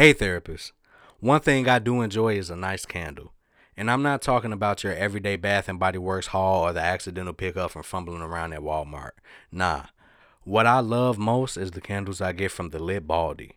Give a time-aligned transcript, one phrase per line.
[0.00, 0.72] Hey, therapist.
[1.18, 3.34] One thing I do enjoy is a nice candle.
[3.76, 7.34] And I'm not talking about your everyday Bath and Body Works haul or the accidental
[7.34, 9.10] pickup from fumbling around at Walmart.
[9.52, 9.82] Nah.
[10.44, 13.56] What I love most is the candles I get from the Lit Baldie.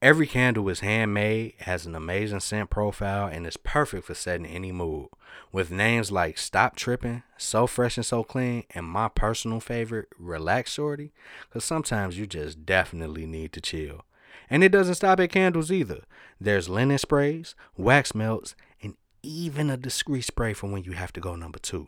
[0.00, 4.70] Every candle is handmade, has an amazing scent profile, and is perfect for setting any
[4.70, 5.08] mood.
[5.50, 10.72] With names like Stop Tripping, So Fresh and So Clean, and my personal favorite, Relax
[10.72, 11.10] Shorty,
[11.48, 14.02] because sometimes you just definitely need to chill.
[14.50, 16.00] And it doesn't stop at candles either.
[16.40, 21.20] There's linen sprays, wax melts, and even a discreet spray for when you have to
[21.20, 21.86] go number two.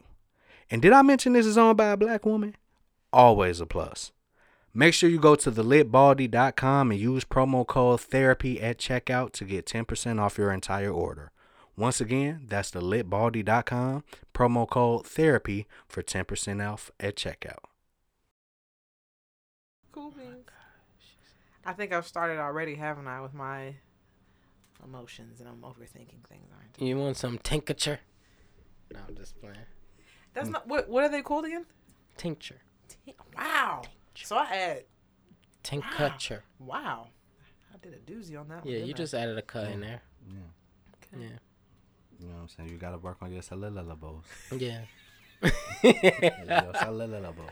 [0.71, 2.57] And did I mention this is owned by a black woman?
[3.13, 4.13] Always a plus.
[4.75, 9.67] Make sure you go to thelitbaldie.com and use promo code therapy at checkout to get
[9.67, 11.31] 10% off your entire order.
[11.77, 17.65] Once again, that's thelitbaldie.com, promo code therapy for 10% off at checkout.
[19.93, 20.42] Cool beans.
[21.65, 23.75] I think I've started already, haven't I, with my
[24.85, 26.85] emotions and I'm overthinking things, aren't I?
[26.85, 28.01] You want some tincture?
[28.93, 29.57] No, I'm just playing.
[30.35, 30.53] That's hmm.
[30.53, 30.89] not what.
[30.89, 31.67] What are they called again?
[32.17, 32.61] Tincture.
[32.89, 33.83] T- Wow.
[34.15, 34.85] So I had.
[35.63, 36.43] Tincture.
[36.59, 37.09] Wow.
[37.73, 38.73] I did a doozy on that one.
[38.73, 39.03] Yeah, you didn't I?
[39.03, 40.03] just added a cut in there.
[40.29, 41.21] Yeah.
[41.21, 41.27] Yeah.
[42.19, 42.69] You know what I'm saying?
[42.69, 44.25] You gotta work on your syllables.
[44.57, 44.83] Yeah.
[45.43, 47.51] your syllables.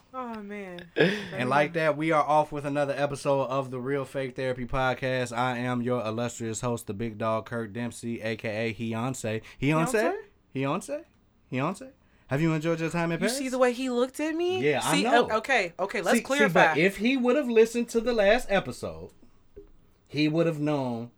[0.14, 0.86] Oh man.
[0.96, 5.36] And like that, we are off with another episode of the Real Fake Therapy Podcast.
[5.36, 9.40] I am your illustrious host, the big dog Curt Dempsey, aka Beyonce.
[9.60, 10.14] Beyonce?
[10.54, 11.04] Beyonce?
[11.50, 11.90] Beyonce?
[12.26, 14.62] Have you enjoyed your time in You see the way he looked at me?
[14.62, 15.30] Yeah, I know.
[15.30, 16.00] Okay, okay.
[16.02, 16.68] Let's See- see, clarify.
[16.74, 19.10] but if he would have listened to the last episode,
[20.06, 21.10] he would have known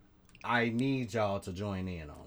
[0.43, 2.24] I need y'all to join in on.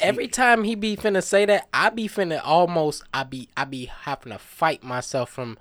[0.00, 3.86] Every time he be finna say that, I be finna almost, I be, I be
[3.86, 5.56] having to fight myself from,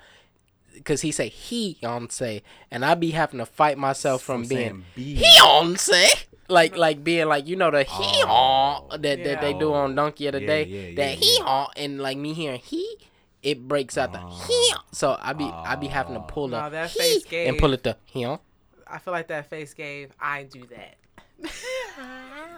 [0.83, 4.49] cause he say he on say, and I be having to fight myself from, From
[4.49, 5.15] being saying be.
[5.15, 6.07] he on say,
[6.47, 9.95] like, like being like you know the he oh, on that that they do on
[9.95, 11.45] Donkey of the Yeah, Day, yeah, that yeah, he yeah.
[11.45, 12.97] on, and like me hearing he,
[13.43, 14.73] it breaks out the he.
[14.75, 14.81] Oh.
[14.91, 16.23] So I be, I be having to oh.
[16.23, 18.39] pull the Nah, that he face and pull it the he on.
[18.87, 20.11] I feel like that face gave.
[20.19, 20.95] I do that.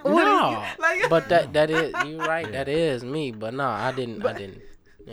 [0.06, 2.52] No, Like- but that that is you right.
[2.52, 3.32] That is me.
[3.32, 4.26] But no, I didn't.
[4.26, 4.62] I didn't.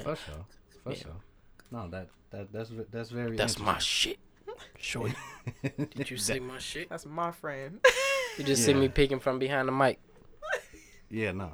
[0.03, 0.44] For sure.
[0.84, 1.16] For sure.
[1.70, 4.12] No, that, that that's that's very That's my interesting.
[4.12, 4.19] shit.
[4.78, 5.14] Shorty.
[5.94, 6.91] Did you say my shit?
[6.91, 7.81] That's my friend.
[8.38, 10.00] You just see me peeking from behind the mic.
[11.10, 11.50] Yeah, no.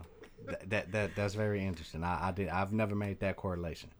[0.46, 2.04] That, that that that's very interesting.
[2.04, 3.90] I, I did I've never made that correlation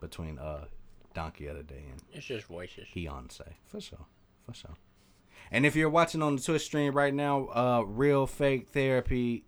[0.00, 0.64] between uh
[1.12, 2.88] Donkey of the Day and It's just voices.
[2.96, 3.42] Beyonce.
[3.66, 3.98] For sure.
[4.46, 4.74] For sure.
[5.54, 9.44] And if you're watching on the Twitch stream right now, uh Real Fake Therapy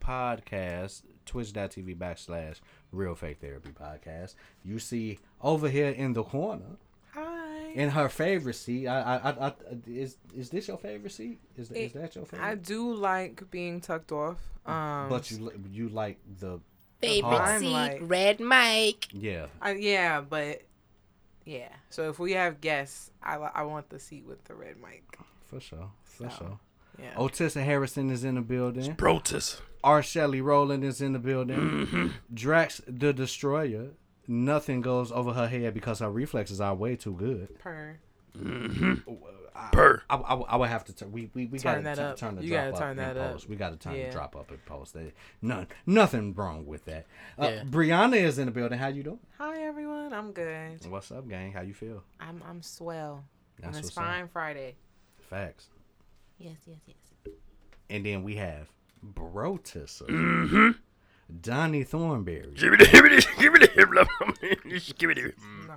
[0.00, 2.56] Podcast, twitch.tv backslash
[2.92, 4.34] Real Fake Therapy Podcast.
[4.64, 6.76] You see over here in the corner,
[7.12, 7.70] Hi.
[7.74, 8.86] in her favorite seat.
[8.88, 9.54] I, I, I, I
[9.86, 11.38] is is this your favorite seat?
[11.56, 12.46] Is, is that your favorite?
[12.46, 14.38] I do like being tucked off.
[14.66, 16.60] Um, but you you like the
[17.00, 19.08] Favorite I'm seat, like- red mic.
[19.12, 19.46] yeah.
[19.60, 20.62] I, yeah, but
[21.44, 21.68] yeah.
[21.90, 25.04] So if we have guests, I I want the seat with the red mic.
[25.46, 25.90] For sure.
[26.02, 26.60] For So, sure.
[26.98, 27.14] Yeah.
[27.14, 28.94] Otissa Harrison is in the building.
[28.96, 29.60] Protus.
[29.82, 30.02] R.
[30.02, 31.56] Shelley Rowland is in the building.
[31.58, 32.06] Mm-hmm.
[32.32, 33.88] Drax the Destroyer.
[34.26, 37.58] Nothing goes over her head because her reflexes are way too good.
[37.58, 37.98] Per.
[39.72, 40.02] Per.
[40.10, 41.12] I, I, I would have to turn.
[41.12, 42.16] We we, we Turn gotta that t- up.
[42.16, 43.32] turn the You drop gotta up turn in that up.
[43.32, 43.48] post.
[43.48, 44.06] We gotta turn Yeah.
[44.06, 44.94] the drop up in post.
[44.94, 45.12] There-
[45.42, 47.06] None nothing wrong with that.
[47.38, 47.62] Uh, Yeah.
[47.64, 48.78] Briana is in the building.
[48.78, 49.20] How you doing?
[49.38, 50.12] Hi everyone.
[50.12, 50.84] I'm good.
[50.90, 51.52] What's up, gang?
[51.52, 52.02] How you feel?
[52.18, 53.24] I'm I'm swell.
[53.60, 54.04] That's and it's what's up.
[54.04, 54.74] fine Friday.
[55.28, 55.66] Facts.
[56.38, 57.34] Yes, yes, yes.
[57.90, 58.68] And then we have
[59.04, 60.02] Brotus.
[60.02, 60.70] Mm-hmm.
[61.40, 62.52] Donnie Thornberry.
[65.66, 65.74] No.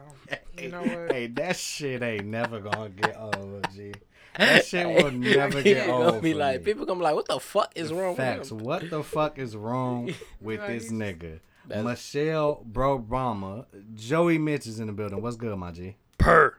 [0.58, 1.12] You know what?
[1.12, 3.94] Hey, that shit ain't never gonna get old, G.
[4.38, 6.06] That shit will never get old.
[6.08, 6.66] gonna be for like, me.
[6.66, 8.52] people gonna be like, what the fuck is wrong Facts.
[8.52, 8.66] with him?
[8.68, 11.40] What the fuck is wrong with Like, this nigga?
[11.68, 13.66] That's- Michelle Bro Brahma.
[13.96, 15.22] Joey Mitch is in the building.
[15.22, 15.96] What's good, my G?
[16.18, 16.56] Per.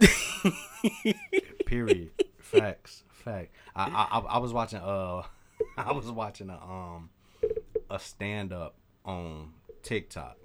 [1.66, 2.10] Period.
[2.38, 3.04] Facts.
[3.08, 3.54] Fact.
[3.74, 5.22] I, I I was watching uh
[5.76, 7.10] I was watching a um
[7.90, 8.74] a stand up
[9.04, 9.52] on
[9.82, 10.36] TikTok.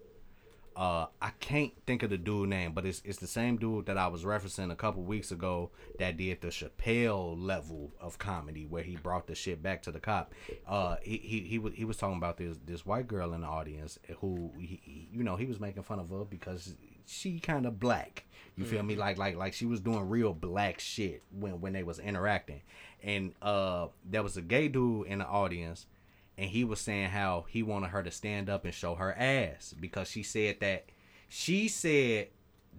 [0.76, 3.98] Uh I can't think of the dude name, but it's it's the same dude that
[3.98, 8.84] I was referencing a couple weeks ago that did the Chappelle level of comedy where
[8.84, 10.34] he brought the shit back to the cop.
[10.66, 13.48] Uh he he he was he was talking about this this white girl in the
[13.48, 16.76] audience who he- you know, he was making fun of her because
[17.06, 18.26] she kind of black.
[18.60, 18.96] You feel me?
[18.96, 22.62] Like like like she was doing real black shit when when they was interacting.
[23.02, 25.86] And uh there was a gay dude in the audience
[26.38, 29.74] and he was saying how he wanted her to stand up and show her ass
[29.80, 30.86] because she said that
[31.28, 32.28] she said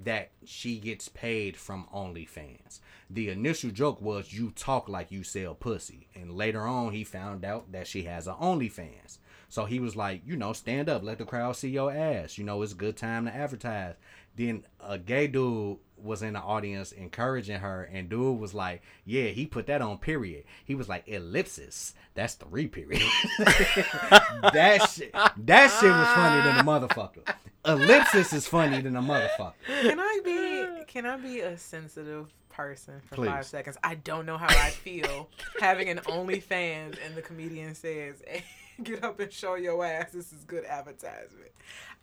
[0.04, 2.80] that she gets paid from OnlyFans.
[3.10, 7.44] The initial joke was you talk like you sell pussy, and later on he found
[7.44, 9.18] out that she has an OnlyFans.
[9.48, 12.38] So he was like, you know, stand up, let the crowd see your ass.
[12.38, 13.96] You know, it's a good time to advertise.
[14.36, 19.28] Then a gay dude was in the audience encouraging her, and dude was like, "Yeah,
[19.28, 23.02] he put that on period." He was like, "Ellipsis, that's three period."
[23.38, 27.34] that shit, that shit was funny than a motherfucker.
[27.66, 29.52] Ellipsis is funny than a motherfucker.
[29.66, 33.76] Can I be can I be a sensitive person for five seconds?
[33.84, 35.28] I don't know how I feel
[35.60, 38.44] having an OnlyFans and the comedian says, hey,
[38.84, 40.10] "Get up and show your ass.
[40.12, 41.50] This is good advertisement."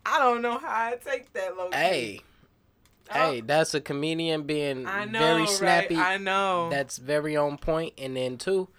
[0.05, 1.57] I don't know how I take that.
[1.57, 2.21] Low Hey,
[3.11, 5.95] hey, that's a comedian being I know, very snappy.
[5.95, 6.13] Right?
[6.13, 6.69] I know.
[6.69, 7.93] That's very on point.
[7.97, 8.69] And then two,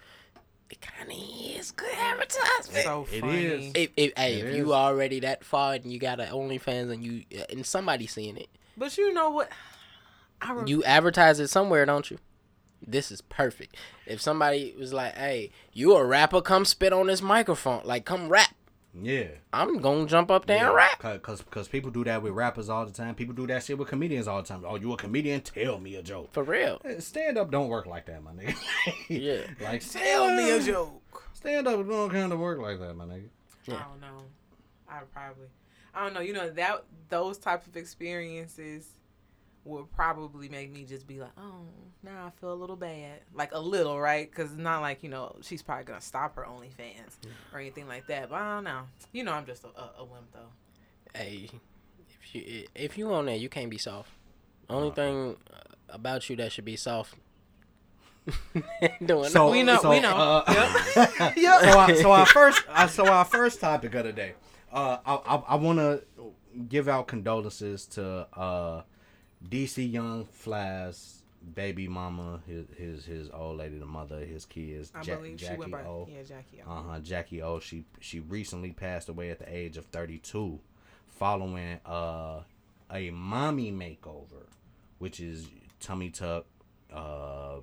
[0.71, 1.17] it kind of
[1.55, 2.83] is good advertisement.
[2.83, 3.45] so It funny.
[3.45, 3.71] is.
[3.75, 4.57] if, if, hey, It if is.
[4.57, 8.49] you already that far and you got an OnlyFans and you and somebody seeing it,
[8.75, 9.49] But you know what?
[10.41, 12.17] I re- you advertise it somewhere, don't you?
[12.91, 13.75] This is perfect.
[14.05, 16.41] If somebody was like, "Hey, you a rapper?
[16.41, 17.81] Come spit on this microphone.
[17.85, 18.55] Like, come rap."
[18.93, 19.27] Yeah.
[19.53, 20.99] I'm gonna jump up there and rap.
[21.21, 23.15] Cause, cause people do that with rappers all the time.
[23.15, 24.63] People do that shit with comedians all the time.
[24.65, 25.41] Oh, you a comedian?
[25.41, 26.29] Tell me a joke.
[26.31, 26.81] For real.
[26.99, 28.55] Stand up don't work like that, my nigga.
[29.07, 29.41] Yeah.
[29.61, 31.23] Like tell me a joke.
[31.33, 33.29] Stand up don't kind of work like that, my nigga.
[33.65, 33.75] Yeah.
[33.75, 34.23] I don't know.
[34.89, 35.47] I probably.
[35.93, 36.21] I don't know.
[36.21, 38.87] You know that those type of experiences
[39.65, 41.65] would probably make me just be like, oh,
[42.01, 44.29] now I feel a little bad, like a little, right?
[44.29, 47.17] Because it's not like you know she's probably gonna stop her OnlyFans
[47.53, 48.29] or anything like that.
[48.29, 48.81] But I don't know.
[49.11, 51.17] You know, I'm just a, a, a wimp though.
[51.19, 51.49] Hey,
[52.21, 54.09] if you if you on there, you can't be soft.
[54.69, 55.57] Only thing uh,
[55.89, 57.15] about you that should be soft.
[59.05, 60.15] Doing So We know- so, we know.
[60.15, 60.43] Uh,
[61.35, 64.33] So, our, so our first, uh, so our first topic of the day.
[64.71, 66.03] Uh, I I, I want to
[66.67, 68.81] give out condolences to uh,
[69.47, 71.21] DC Young Fly's
[71.55, 75.45] baby mama, his his his old lady, the mother, his kids, I Ja- believe she
[75.45, 75.83] Jacky went by.
[75.83, 76.07] O.
[76.11, 76.71] Yeah, Jacky O.
[76.71, 76.99] Uh huh.
[76.99, 77.59] Jacky O.
[77.59, 80.59] She she recently passed away at the age of 32,
[81.07, 82.41] following uh
[82.91, 84.47] a mommy makeover,
[84.97, 85.47] which is
[85.79, 86.45] tummy tuck,
[86.91, 87.59] uh,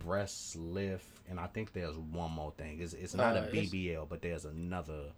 [0.00, 2.80] breast lift, and I think there's one more thing.
[2.80, 5.12] It's it's not Uh, a BBL, but there's another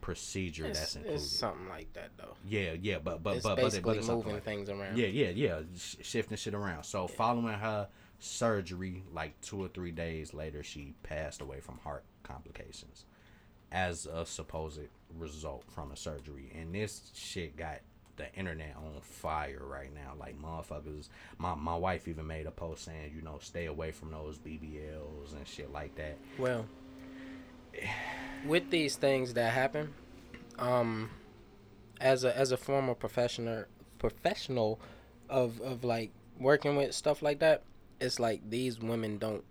[0.00, 1.20] procedure It's, that's included.
[1.20, 2.34] something like that though.
[2.48, 4.96] yeah, yeah, but but It's but basically but moving like- things around.
[4.98, 5.60] yeah, yeah, yeah.
[5.76, 6.84] Sh- shifting shit around.
[6.84, 7.88] So following her
[8.18, 13.04] surgery, like two or three days later, she passed away from heart complications
[13.72, 14.80] as a supposed
[15.18, 16.52] result from the surgery.
[16.54, 17.80] And this shit got
[18.16, 20.12] the internet on fire right now.
[20.18, 21.08] Like motherfuckers,
[21.38, 25.32] my my wife even made a post saying, you know, stay away from those BBLs
[25.36, 26.18] and shit like that.
[26.38, 26.66] Well,
[28.44, 29.92] with these things that happen,
[30.58, 31.10] um,
[32.00, 33.64] as a as a former professional
[33.98, 34.80] professional
[35.28, 37.62] of of like working with stuff like that,
[38.00, 39.44] it's like these women don't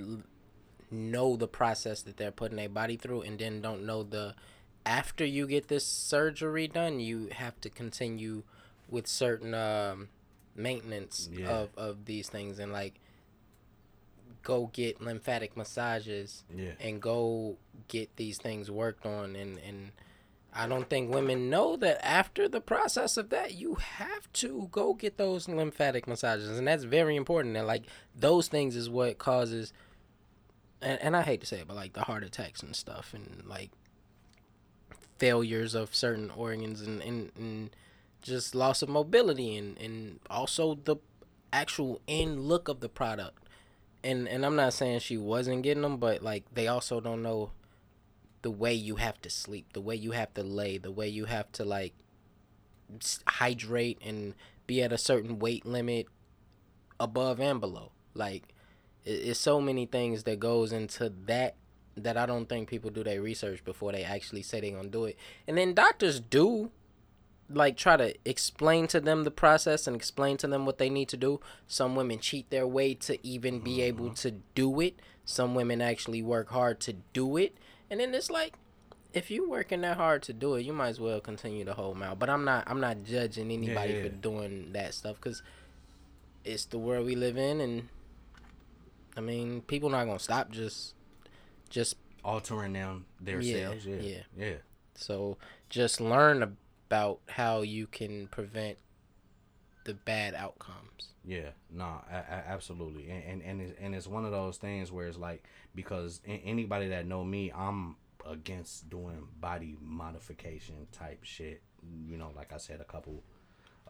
[0.00, 0.22] l-
[0.90, 4.34] know the process that they're putting their body through, and then don't know the
[4.86, 8.42] after you get this surgery done, you have to continue
[8.90, 10.08] with certain um,
[10.54, 11.48] maintenance Yeah.
[11.48, 13.00] of of these things, and like
[14.44, 16.72] go get lymphatic massages Yeah.
[16.78, 17.56] and go
[17.88, 19.90] get these things worked on and and
[20.56, 24.94] I don't think women know that after the process of that you have to go
[24.94, 29.72] get those lymphatic massages and that's very important and like those things is what causes
[30.80, 33.42] and, and I hate to say it but like the heart attacks and stuff and
[33.46, 33.70] like
[35.18, 37.70] failures of certain organs and, and, and
[38.22, 40.96] just loss of mobility and, and also the
[41.52, 43.43] actual end look of the product
[44.04, 47.50] and and I'm not saying she wasn't getting them, but like they also don't know
[48.42, 51.24] the way you have to sleep, the way you have to lay, the way you
[51.24, 51.94] have to like
[53.26, 54.34] hydrate and
[54.66, 56.06] be at a certain weight limit
[57.00, 57.90] above and below.
[58.12, 58.54] Like
[59.04, 61.56] it's so many things that goes into that
[61.96, 65.06] that I don't think people do their research before they actually say they're gonna do
[65.06, 65.16] it.
[65.48, 66.70] And then doctors do
[67.50, 71.08] like try to explain to them the process and explain to them what they need
[71.08, 71.40] to do.
[71.66, 74.14] Some women cheat their way to even be able mm-hmm.
[74.14, 75.00] to do it.
[75.24, 77.56] Some women actually work hard to do it.
[77.90, 78.54] And then it's like
[79.12, 82.02] if you're working that hard to do it, you might as well continue to hold
[82.02, 82.18] out.
[82.18, 84.02] But I'm not I'm not judging anybody yeah.
[84.02, 85.42] for doing that stuff cuz
[86.44, 87.88] it's the world we live in and
[89.16, 90.94] I mean, people not going to stop just
[91.70, 93.84] just Altering them themselves.
[93.84, 93.96] Yeah.
[94.00, 94.22] yeah.
[94.34, 94.54] Yeah.
[94.94, 95.36] so
[95.68, 96.56] just learn
[96.88, 98.78] about how you can prevent
[99.84, 101.08] the bad outcomes.
[101.24, 104.92] Yeah, no, a- a- absolutely, and and and it's, and it's one of those things
[104.92, 111.62] where it's like because anybody that know me, I'm against doing body modification type shit.
[112.06, 113.22] You know, like I said a couple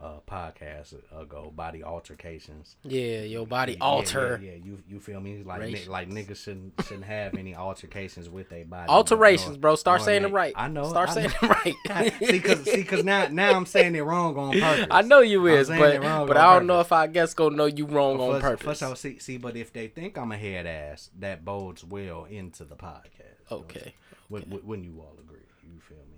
[0.01, 2.77] uh podcast ago, body altercations.
[2.83, 4.41] Yeah, your body Yeah, alter.
[4.43, 5.43] Yeah, yeah, you you feel me?
[5.45, 5.89] Like Rations.
[5.89, 8.89] like niggas shouldn't shouldn't have any altercations with their body.
[8.91, 9.77] Alterations, bro.
[9.77, 10.53] Start saying they- it right.
[10.57, 10.89] I know.
[10.89, 11.49] Start I saying know.
[11.65, 12.13] it right.
[12.19, 14.87] see, cause see, cause now now I'm saying it wrong on purpose.
[14.91, 17.87] I know you is, but but I don't know if I guess gonna know you
[17.87, 18.81] wrong on For- purpose.
[18.81, 18.97] For sure.
[18.97, 22.77] See, see, but if they think I'm a head ass, that bodes well into the
[22.77, 23.51] podcast.
[23.53, 23.95] Okay.
[24.31, 25.34] Would, would, wouldn't you all agree?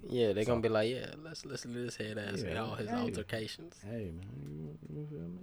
[0.06, 0.20] You feel me?
[0.26, 2.74] Yeah, they're So- gonna be like, yeah, let's listen to this head ass and all
[2.74, 2.96] his hey.
[2.96, 3.76] altercations.
[3.84, 5.38] Hey man, you, you feel me?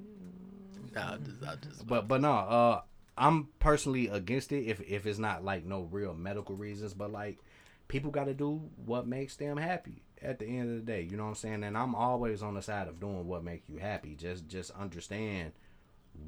[0.93, 1.88] Nah, I'm just, I'm just.
[1.88, 2.82] But but no, uh,
[3.17, 7.39] I'm personally against it if if it's not like no real medical reasons, but like
[7.88, 11.01] people got to do what makes them happy at the end of the day.
[11.01, 11.63] You know what I'm saying?
[11.63, 14.15] And I'm always on the side of doing what makes you happy.
[14.15, 15.51] Just just understand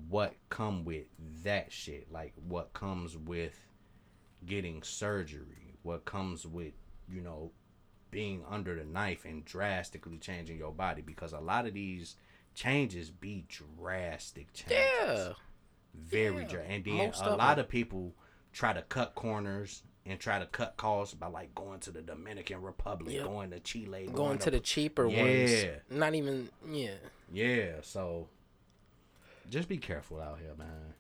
[0.10, 1.06] what come with
[1.44, 2.12] that shit.
[2.12, 3.56] Like what comes with
[4.46, 5.76] getting surgery.
[5.84, 6.74] What comes with
[7.08, 7.52] you know
[8.16, 12.16] being under the knife and drastically changing your body because a lot of these
[12.54, 15.34] changes be drastic changes yeah,
[15.94, 16.62] very Yeah, dry.
[16.62, 18.14] And then most a lot of people
[18.54, 22.62] try to cut corners and try to cut costs by like going to the Dominican
[22.62, 23.26] Republic, Yep.
[23.26, 25.52] going to Chile, going to the cheaper ones.
[25.52, 25.80] Yeah.
[25.90, 26.48] Not even.
[26.72, 26.92] Yeah.
[27.34, 27.72] yeah.
[27.82, 28.30] So
[29.50, 30.94] just be careful out here, man.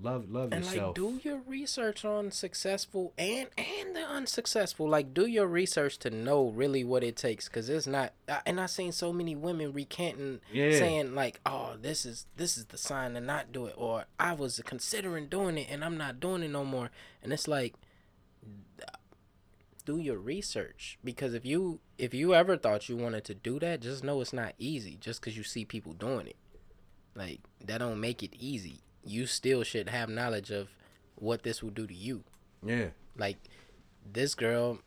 [0.00, 0.86] Love, love And yourself.
[0.88, 4.88] like, do your research on successful and and the unsuccessful.
[4.88, 8.14] Like, do your research to know really what it takes, because it's not.
[8.46, 10.70] And I've seen so many women recanting, Yeah.
[10.78, 14.32] saying like, "Oh, this is this is the sign to not do it," or "I
[14.32, 16.90] was considering doing it and I'm not doing it no more."
[17.22, 17.74] And it's like,
[19.84, 23.80] do your research because if you if you ever thought you wanted to do that,
[23.80, 24.96] just know it's not easy.
[24.96, 26.36] Just because you see people doing it,
[27.14, 28.80] like that don't make it easy.
[29.04, 30.68] You still should have knowledge of
[31.16, 32.24] what this will do to you.
[32.64, 33.38] yeah, Like
[34.10, 34.78] this girl,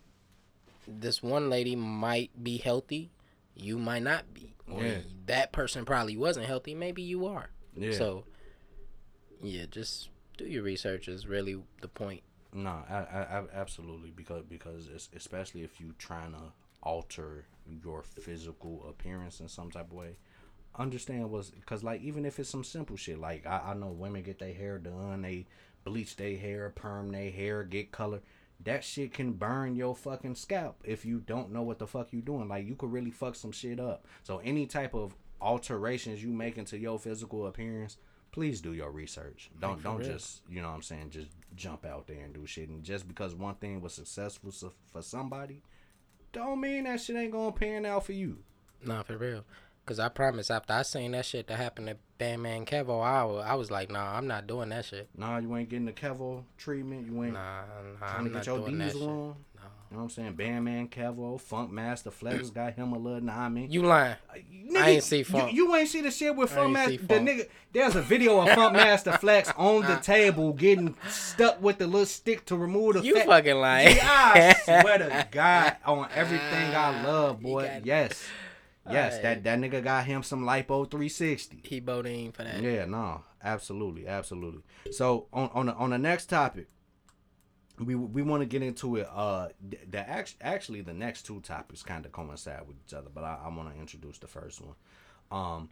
[0.87, 3.11] this one lady might be healthy,
[3.55, 4.53] you might not be.
[4.71, 4.99] Or Yeah.
[5.27, 6.73] that person probably wasn't healthy.
[6.73, 7.49] Maybe you are.
[7.75, 7.91] yeah.
[7.97, 8.25] So,
[9.41, 12.21] yeah, just do your research is really the point.
[12.53, 16.41] No, I, I, I absolutely because because it's, especially if you trying to
[16.81, 20.17] alter your physical appearance in some type of way,
[20.77, 24.23] understand what's because like even if it's some simple shit like I, I know women
[24.23, 25.45] get their hair done, they
[25.83, 28.21] bleach their hair, perm their hair, get color.
[28.63, 32.21] That shit can burn your fucking scalp if you don't know what the fuck you
[32.21, 32.47] doing.
[32.47, 34.07] Like you could really fuck some shit up.
[34.23, 37.97] So any type of alterations you make into your physical appearance,
[38.31, 39.51] please do your research.
[39.59, 40.13] Don't don't real.
[40.13, 42.69] just you know what I'm saying just jump out there and do shit.
[42.69, 44.51] And just because one thing was successful
[44.91, 45.61] for somebody,
[46.33, 48.39] don't mean that shit ain't gonna pan out for you.
[48.83, 49.43] Nah, for real.
[49.85, 53.53] Cause I promise, after I seen that shit that happened to Bandman Kevo, I I
[53.53, 55.09] was like, nah, I'm not doing that shit.
[55.15, 57.05] Nah, you ain't getting the Kevo treatment.
[57.05, 57.61] You ain't Nah,
[57.99, 58.67] nah trying I'm to get your shit.
[58.67, 58.77] on.
[58.79, 59.35] No.
[59.91, 60.33] You know what I'm saying?
[60.33, 63.67] Bandman Kevo, Funk Master Flex got him a little Nah, nami.
[63.67, 64.15] You lying?
[64.27, 64.37] Uh,
[64.73, 65.53] nigga, I ain't see Funk.
[65.53, 66.97] You, you ain't see the shit with Funk Master.
[66.97, 71.77] The nigga, there's a video of Funk Master Flex on the table getting stuck with
[71.77, 73.99] the little stick to remove the You fat- fucking lying.
[74.01, 77.81] I swear to God on everything I love, boy.
[77.83, 78.23] Yes.
[78.89, 79.43] Yes, Alright.
[79.43, 81.61] that, that nigga got him some lipo 360.
[81.63, 82.61] he bodine for that.
[82.61, 84.61] Yeah, no, absolutely, absolutely.
[84.91, 86.67] So on on the, on the next topic,
[87.79, 89.07] we we want to get into it.
[89.11, 93.09] Uh, the, the act, actually the next two topics kind of coincide with each other,
[93.13, 94.75] but I, I want to introduce the first one.
[95.31, 95.69] Um,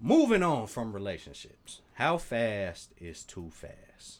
[0.00, 4.18] moving on from relationships, how fast is too fast?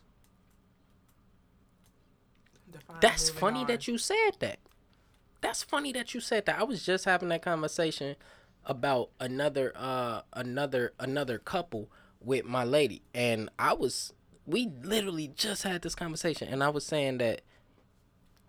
[2.71, 3.67] Define That's funny on.
[3.67, 4.59] that you said that.
[5.41, 6.59] That's funny that you said that.
[6.59, 8.17] I was just having that conversation
[8.67, 13.03] about another uh another another couple with my lady.
[13.15, 14.13] And I was
[14.47, 16.49] we literally just had this conversation.
[16.49, 17.41] And I was saying that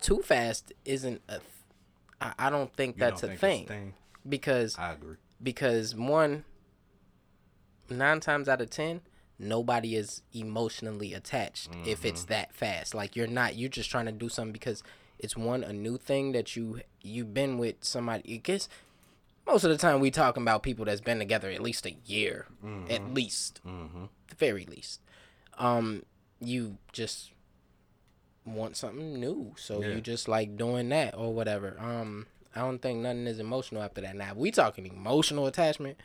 [0.00, 1.42] too fast isn't a th-
[2.20, 3.94] I, I don't think You that's don't a think it's thing.
[4.28, 5.16] because I agree.
[5.42, 6.44] because one
[7.88, 9.00] nine times out of ten
[9.38, 12.94] nobody is emotionally attached if it's that fast.
[12.94, 14.82] Like you're not you're just trying to do something because
[15.22, 18.68] it's one a new thing that you you've been with somebody gets
[19.46, 22.46] most of the time we talking about people that's been together at least a year
[22.90, 23.60] at least.
[23.66, 24.04] Mm-hmm.
[24.28, 25.00] the very least.
[25.58, 26.02] Um
[26.40, 27.32] you just
[28.44, 29.54] want something new.
[29.56, 29.94] So Yeah.
[29.94, 31.76] you just like doing that or whatever.
[31.80, 34.14] Um i don't think nothing is emotional after that.
[34.14, 35.96] Now we talking emotional attachment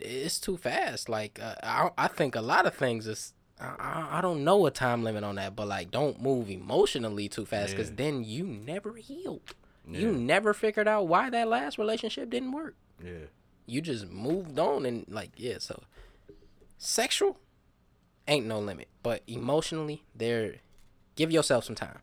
[0.00, 1.08] it's too fast.
[1.08, 4.66] Like uh, I, I think a lot of things is I, I- I don't know
[4.66, 7.96] a time limit on that but like don't move emotionally too fast because Yeah.
[7.96, 9.40] then you never healed
[9.88, 10.00] Yeah.
[10.00, 12.74] you never figured out why that last relationship didn't work
[13.04, 13.26] Yeah.
[13.66, 15.82] you just moved on and like yeah so
[16.78, 17.38] sexual
[18.26, 20.56] ain't no limit but emotionally there
[21.16, 21.98] give yourself some time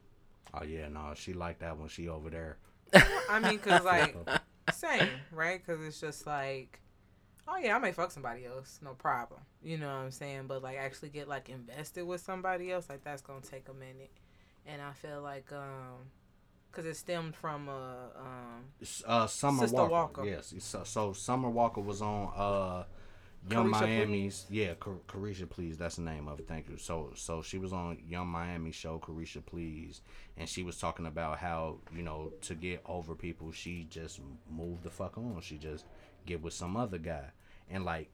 [0.58, 2.56] Oh yeah, no, she like that when she over there.
[3.30, 4.16] I mean, cause like
[4.74, 5.60] same, right?
[5.62, 6.80] Because it's just like,
[7.48, 9.42] oh yeah, I may fuck somebody else, no problem.
[9.64, 10.46] You know what I'm saying?
[10.48, 14.12] But like actually get like invested with somebody else, like that's gonna take a minute.
[14.66, 16.10] And I feel like um,
[16.72, 18.66] cause it stemmed from uh um
[19.06, 19.92] Uh, Summer Sister Walker.
[19.92, 20.26] Walker.
[20.26, 20.54] Yes.
[20.60, 22.84] So, so Summer Walker was on uh
[23.48, 24.46] Young Caresha Miami's.
[24.50, 25.78] Yeah, Car- Caresha Please.
[25.78, 26.48] That's the name of it.
[26.48, 26.78] Thank you.
[26.78, 30.02] So so she was on Yung Miami show Caresha Please,
[30.36, 34.82] and she was talking about how you know to get over people, she just moved
[34.82, 35.40] the fuck on.
[35.42, 35.86] She just
[36.26, 37.32] get with some other guy,
[37.70, 38.10] and like.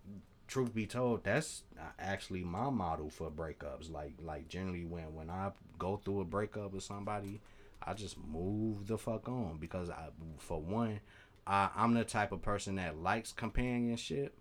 [0.47, 1.63] Truth be told, that's
[1.97, 3.89] actually my model for breakups.
[3.89, 7.39] Like, like generally when when I go through a breakup with somebody,
[7.81, 10.99] I just move the fuck on because I, for one,
[11.47, 14.37] I, I'm the type of person that likes companionship,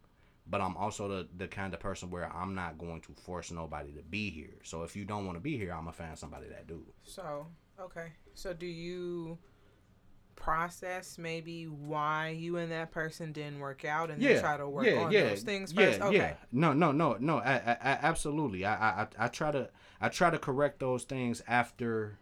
[0.49, 3.93] but I'm also the, the kind of person where I'm not going to force nobody
[3.93, 4.59] to be here.
[4.65, 6.83] So if you don't want to be here, I'm gonna find somebody that do.
[7.05, 7.47] So,
[7.81, 8.09] okay.
[8.35, 9.39] So, do you
[10.41, 14.89] process maybe why you and that person didn't work out and then try to work
[14.89, 16.01] on those things yeah, first?
[16.01, 16.17] Okay.
[16.17, 16.35] Yeah.
[16.51, 17.39] No, no, no, no.
[17.39, 18.65] I, I, I absolutely.
[18.65, 19.69] I, I, I try to,
[20.01, 22.19] I try to correct those things after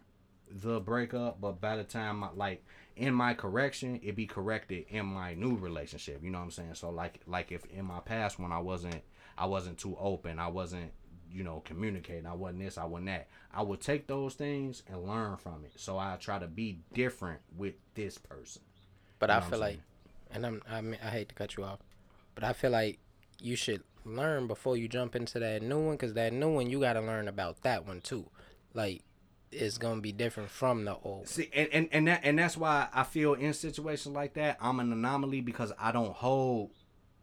[0.51, 2.65] the breakup, but by the time, I, like
[2.97, 6.23] in my correction, it be corrected in my new relationship.
[6.23, 6.75] You know what I'm saying?
[6.75, 9.03] So like, like if in my past when I wasn't,
[9.39, 10.91] I wasn't too open, I wasn't,
[11.33, 13.29] you know, communicating, I wasn't this, I wasn't that.
[13.53, 15.73] I would take those things and learn from it.
[15.77, 18.63] So I try to be different with this person.
[19.19, 19.81] But You I know what feel like,
[20.31, 21.81] and I'm I mean I hate to cut you off,
[22.35, 22.99] but I feel like
[23.41, 26.81] you should learn before you jump into that new one, cause that new one you
[26.81, 28.29] got to learn about that one too.
[28.75, 29.03] Like,
[29.51, 31.27] it's gonna be different from the old.
[31.29, 34.81] See, and, and, and that and that's why I feel in situations like that, I'm
[34.81, 36.71] an anomaly because I don't hold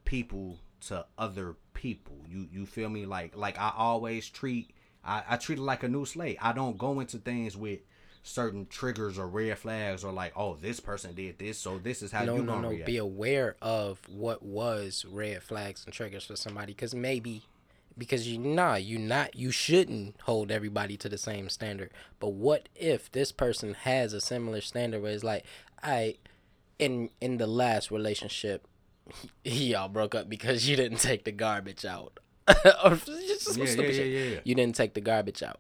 [0.06, 2.18] people to other people.
[2.28, 3.06] You you feel me?
[3.06, 4.72] Like like I always treat
[5.04, 6.38] I, I treat it like a new slate.
[6.42, 7.80] I don't go into things with
[8.24, 12.12] certain triggers or red flags or like, oh, this person did this, so this is
[12.12, 12.70] how no, you no, no.
[12.70, 12.88] react.
[12.88, 17.44] Be aware of what was red flags and triggers for somebody, because maybe,
[17.98, 21.92] because you nah, you not, you shouldn't hold everybody to the same standard.
[22.20, 25.46] But what if this person has a similar standard where it's like,
[25.84, 26.16] I,
[26.80, 28.68] in in the last relationship,
[29.44, 32.20] y'all broke up because you didn't take the garbage out,
[32.84, 34.40] or just Yeah, yeah, yeah, yeah, yeah.
[34.44, 35.60] You didn't take the garbage out.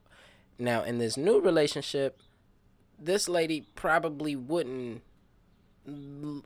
[0.57, 2.19] Now in this new relationship,
[2.99, 5.01] this lady probably wouldn't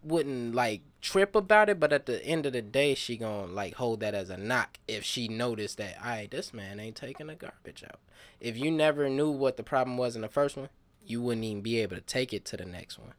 [0.04, 3.76] wouldn't like trip about it, but at the end of the day, she gonna like
[3.76, 7.28] hold that as a knock if she noticed that, all right, this man ain't taking
[7.28, 8.00] the garbage out.
[8.40, 10.70] If you never knew what the problem was in the first one,
[11.06, 13.14] you wouldn't even be able to take it to the next one.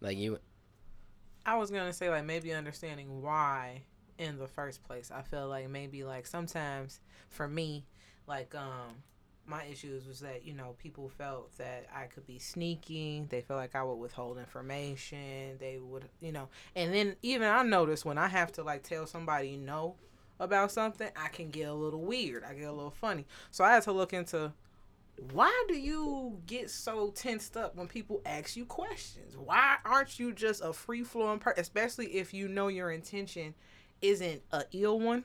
[0.00, 0.38] Like you,
[1.46, 3.82] I was gonna say like maybe understanding why
[4.18, 5.10] in the first place.
[5.14, 7.84] I feel like maybe like sometimes for me,
[8.26, 9.02] like um
[9.46, 13.26] my issues was that you know people felt that I could be sneaky.
[13.28, 15.58] They felt like I would withhold information.
[15.58, 19.06] They would you know, and then even I noticed when I have to like tell
[19.06, 19.96] somebody no
[20.40, 22.44] about something, I can get a little weird.
[22.44, 23.26] I get a little funny.
[23.50, 24.52] So I had to look into
[25.32, 29.36] why do you get so tensed up when people ask you questions?
[29.36, 31.60] Why aren't you just a free flowing person?
[31.60, 33.54] Especially if you know your intention
[34.02, 35.24] isn't a ill one.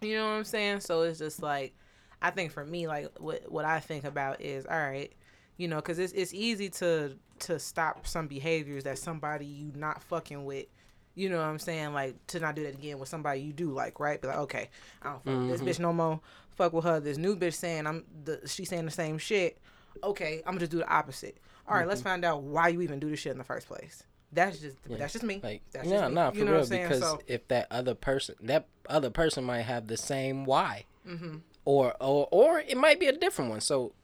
[0.00, 0.80] You know what I'm saying?
[0.80, 1.74] So it's just like,
[2.20, 5.12] I think for me, like what what I think about is all right,
[5.56, 10.02] you know, because it's it's easy to to stop some behaviors that somebody you not
[10.02, 10.66] fucking with.
[11.14, 11.92] You know what I'm saying?
[11.92, 14.20] Like to not do that again with somebody you do like, right?
[14.20, 14.70] Be like, okay,
[15.02, 15.68] I don't fuck with this mm-hmm.
[15.68, 16.20] bitch no more.
[16.54, 17.00] Fuck with her.
[17.00, 19.58] This new bitch saying I'm the she saying the same shit.
[20.02, 21.38] Okay, I'm gonna just do the opposite.
[21.68, 24.02] All right, let's find out why you even do this shit in the first place.
[24.32, 25.40] That's just that's just me.
[25.42, 26.14] like, that's yeah, just me.
[26.14, 26.60] nah, for You know real.
[26.60, 26.88] what I'm saying?
[26.88, 31.36] Because So- if that other person, that other person might have the same why, Mm-hmm.
[31.64, 33.60] or or or it might be a different one.
[33.60, 33.94] So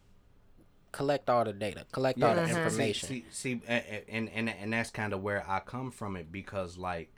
[0.93, 2.53] collect all the data, collect all the Mm-hmm.
[2.55, 3.09] See- information.
[3.09, 6.31] See, see, a- a- and and and that's kind of where I come from it
[6.33, 7.13] because like,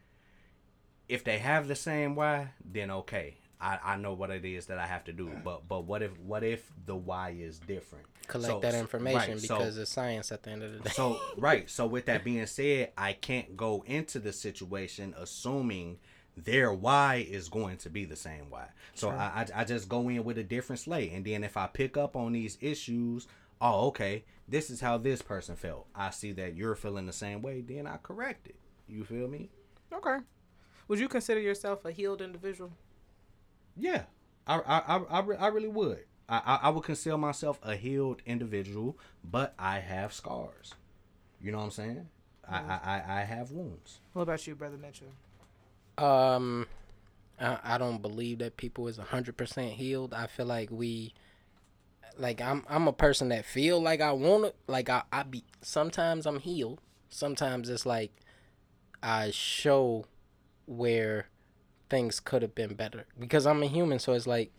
[1.08, 4.78] if they have the same why, then okay, I, I know what it is that
[4.78, 5.30] I have to do.
[5.44, 8.06] But but what if what if the why is different?
[8.26, 10.90] collect So- that information right, so- because it's science at the end of the day.
[10.90, 11.68] So right.
[11.70, 15.98] So with that being said, I can't go into the situation assuming
[16.36, 18.68] their why is going to be the same why.
[18.94, 21.66] So I, I I just go in with a different slate, and then if I
[21.66, 23.26] pick up on these issues,
[23.60, 25.86] oh okay, this is how this person felt.
[25.94, 28.56] I see that you're feeling the same way, then I correct it.
[28.88, 29.50] You feel me?
[29.92, 30.18] Okay.
[30.88, 32.72] Would you consider yourself a healed individual?
[33.76, 34.04] Yeah,
[34.46, 36.04] I I I, I, I really would.
[36.28, 40.74] I, I I would consider myself a healed individual, but I have scars.
[41.40, 42.08] You know what I'm saying?
[42.48, 44.00] I, I, I I have wounds.
[44.12, 45.08] What about you, brother Mitchell?
[45.98, 46.66] Um,
[47.40, 50.14] I, I don't believe that people is hundred percent healed.
[50.14, 51.14] I feel like we,
[52.18, 55.44] like I'm I'm a person that feel like I want to like I I be
[55.60, 56.80] sometimes I'm healed.
[57.08, 58.12] Sometimes it's like
[59.02, 60.06] I show
[60.66, 61.26] where
[61.92, 64.50] things could have been better because I'm a human, so it's like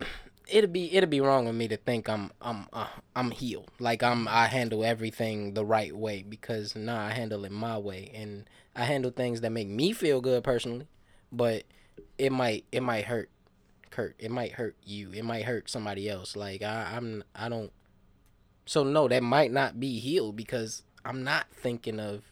[0.48, 3.70] it'd be it'd be wrong of me to think I'm I'm uh, I'm healed.
[3.78, 8.10] Like I'm I handle everything the right way because nah, I handle it my way
[8.14, 10.88] and I handle things that make me feel good personally,
[11.30, 11.64] but
[12.16, 13.28] it might it might hurt
[13.90, 14.16] Curt.
[14.18, 15.12] It might hurt you.
[15.12, 16.36] It might hurt somebody else.
[16.36, 17.70] Like I I'm I don't
[18.64, 22.22] so no, that might not be healed because I'm not thinking of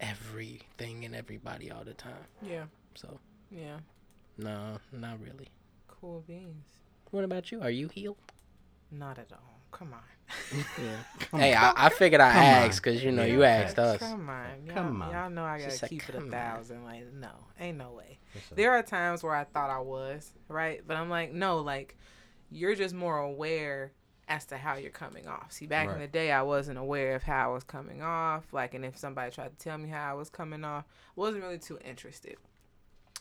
[0.00, 2.26] everything and everybody all the time.
[2.42, 2.64] Yeah.
[2.94, 3.18] So
[3.50, 3.78] Yeah.
[4.38, 5.48] no, not really.
[5.88, 6.66] Cool beans.
[7.10, 7.60] What about you?
[7.60, 8.16] Are you healed?
[8.90, 9.60] Not at all.
[9.70, 10.64] Come on.
[10.82, 10.96] Yeah.
[11.38, 14.02] hey, I, I figured I Come asked because you know Yeah, you asked facts.
[14.02, 14.10] us.
[14.10, 14.46] Come on.
[14.66, 15.12] Y'all, Come on.
[15.12, 16.84] Y'all know I gotta said, keep it "Come a on." thousand.
[16.84, 18.18] Like, no, ain't no way.
[18.32, 18.56] What's up?
[18.56, 20.80] There are times where I thought I was, right?
[20.86, 21.96] But I'm like, no, like,
[22.50, 23.92] you're just more aware
[24.30, 25.50] as to how you're coming off.
[25.52, 28.44] See, back in the day, I wasn't aware of how I was coming off.
[28.52, 30.84] Like, and if somebody tried to tell me how I was coming off,
[31.16, 32.36] wasn't really too interested.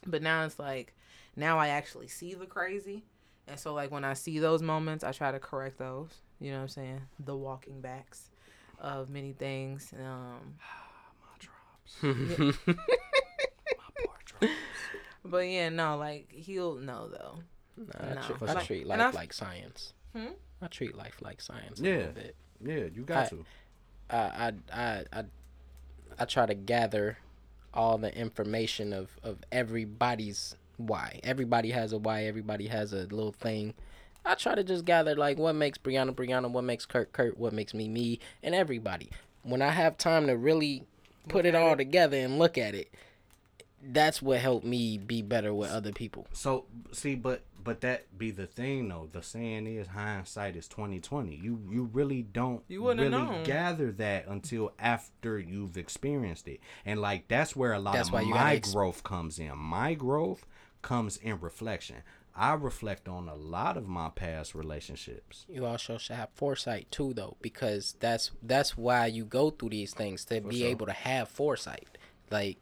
[0.05, 0.93] But now it's like,
[1.35, 3.03] now I actually see the crazy.
[3.47, 6.09] And so, like, when I see those moments, I try to correct those.
[6.39, 7.01] You know what I'm saying?
[7.25, 8.29] The walking backs
[8.79, 9.91] of many things.
[9.99, 10.55] Um,
[11.23, 11.97] My drops.
[12.03, 12.51] Yeah.
[12.67, 14.53] My poor drops.
[15.25, 17.39] but yeah, no, like, he'll know, though.
[17.77, 18.21] Nah, I, No.
[18.21, 19.93] treat, I Like- treat life I've- like science.
[20.15, 20.27] Hmm?
[20.61, 21.79] I treat life like science.
[21.79, 21.95] A Yeah.
[21.97, 22.35] little bit.
[22.63, 23.45] Yeah, you got I- to.
[24.09, 25.23] I, I I I
[26.19, 27.17] I try to gather
[27.73, 31.19] all the information of of everybody's why.
[31.23, 32.23] Everybody has a why.
[32.23, 33.73] Everybody has a little thing.
[34.25, 37.53] I try to just gather like what makes Briana Briana, what makes Curt Curt, what
[37.53, 39.09] makes me me, and everybody.
[39.43, 40.83] When I have time to really
[41.29, 41.77] put it all it.
[41.77, 42.91] together and look at it,
[43.81, 46.27] that's what helped me be better with other people.
[46.33, 49.09] So see, but but that be the thing though.
[49.11, 51.35] The saying is hindsight is twenty twenty.
[51.35, 53.43] You you really don't You wouldn't really have known.
[53.43, 56.59] gather that until after you've experienced it.
[56.85, 59.57] And like that's where a lot That's of why my ex- growth comes in.
[59.57, 60.45] My growth
[60.81, 61.97] comes in reflection.
[62.35, 65.45] I reflect on a lot of my past relationships.
[65.49, 69.93] You also should have foresight too, though, because that's that's why you go through these
[69.93, 70.69] things to be sure.
[70.69, 71.97] able to have foresight.
[72.31, 72.57] Like,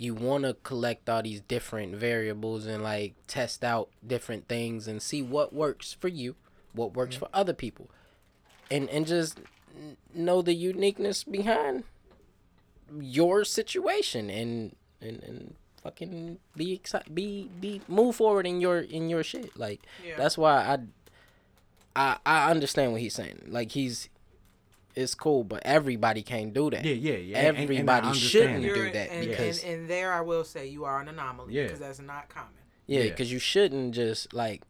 [0.00, 5.02] you want to collect all these different variables and like test out different things and
[5.02, 6.36] see what works for you,
[6.72, 7.26] what works mm-hmm.
[7.26, 7.90] for other people,
[8.70, 9.40] and and just
[10.14, 11.84] know the uniqueness behind
[12.98, 19.10] your situation and and and fucking be excited, be be move forward in your in
[19.10, 19.54] your shit.
[19.54, 20.16] Like Yeah.
[20.16, 20.78] that's why I
[21.94, 23.42] I I understand what he's saying.
[23.48, 24.08] Like he's
[24.94, 26.84] it's cool, but everybody can't do that.
[26.84, 27.38] Yeah, yeah, yeah.
[27.38, 28.74] and- and Everybody shouldn't that.
[28.74, 31.64] do that and, because- and, and there I will say you are an anomaly Yeah.
[31.64, 32.52] because that's not common.
[32.86, 33.10] Yeah, Yeah.
[33.10, 34.62] because you shouldn't just like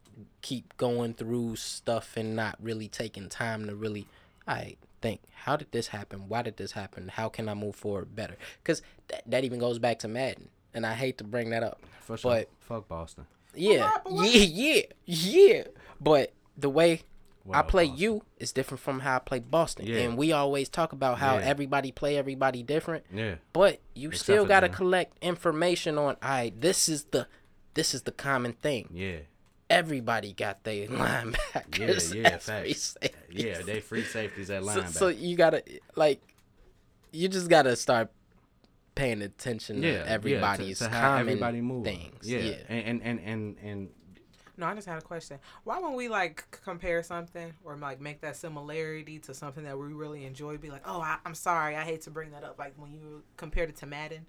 [0.43, 4.07] keep going through stuff and not really taking time to really,
[4.47, 6.29] I think, how did this happen?
[6.29, 7.09] Why did this happen?
[7.09, 8.37] How can I move forward better?
[8.63, 11.81] Because that, that even goes back to Madden, and I hate to bring that up.
[12.03, 12.31] For sure.
[12.33, 13.27] But Fuck Boston.
[13.55, 15.63] yeah, what- but what- yeah, yeah, yeah.
[16.01, 17.03] But the way
[17.53, 18.03] I play Boston.
[18.03, 19.99] you is different from how I play Boston, Yeah.
[20.01, 21.45] and we always talk about how Yeah.
[21.47, 23.05] everybody play everybody different.
[23.13, 23.37] Yeah.
[23.53, 26.17] But you Except still got to collect information on.
[26.23, 27.27] I this is the
[27.75, 28.89] this is the common thing.
[28.93, 29.19] Yeah.
[29.71, 32.15] Everybody got their linebackers.
[32.15, 32.97] Yeah, yeah, facts.
[33.31, 34.89] Yeah, they free safeties at So, linebacker.
[34.89, 35.63] so you gotta
[35.97, 36.21] like,
[37.13, 38.11] you just gotta start
[38.97, 41.85] paying attention yeah, to everybody's yeah, to, to how common everybody move.
[41.85, 42.29] things.
[42.29, 42.55] Yeah, Yeah.
[42.69, 43.89] And, and and and and
[44.61, 45.39] No, I just had a question.
[45.65, 49.87] Why when we like compare something or like make that similarity to something that we
[49.87, 52.59] really enjoy, be like, oh, I, I'm sorry, I hate to bring that up.
[52.59, 54.27] Like when you compared it to Madden,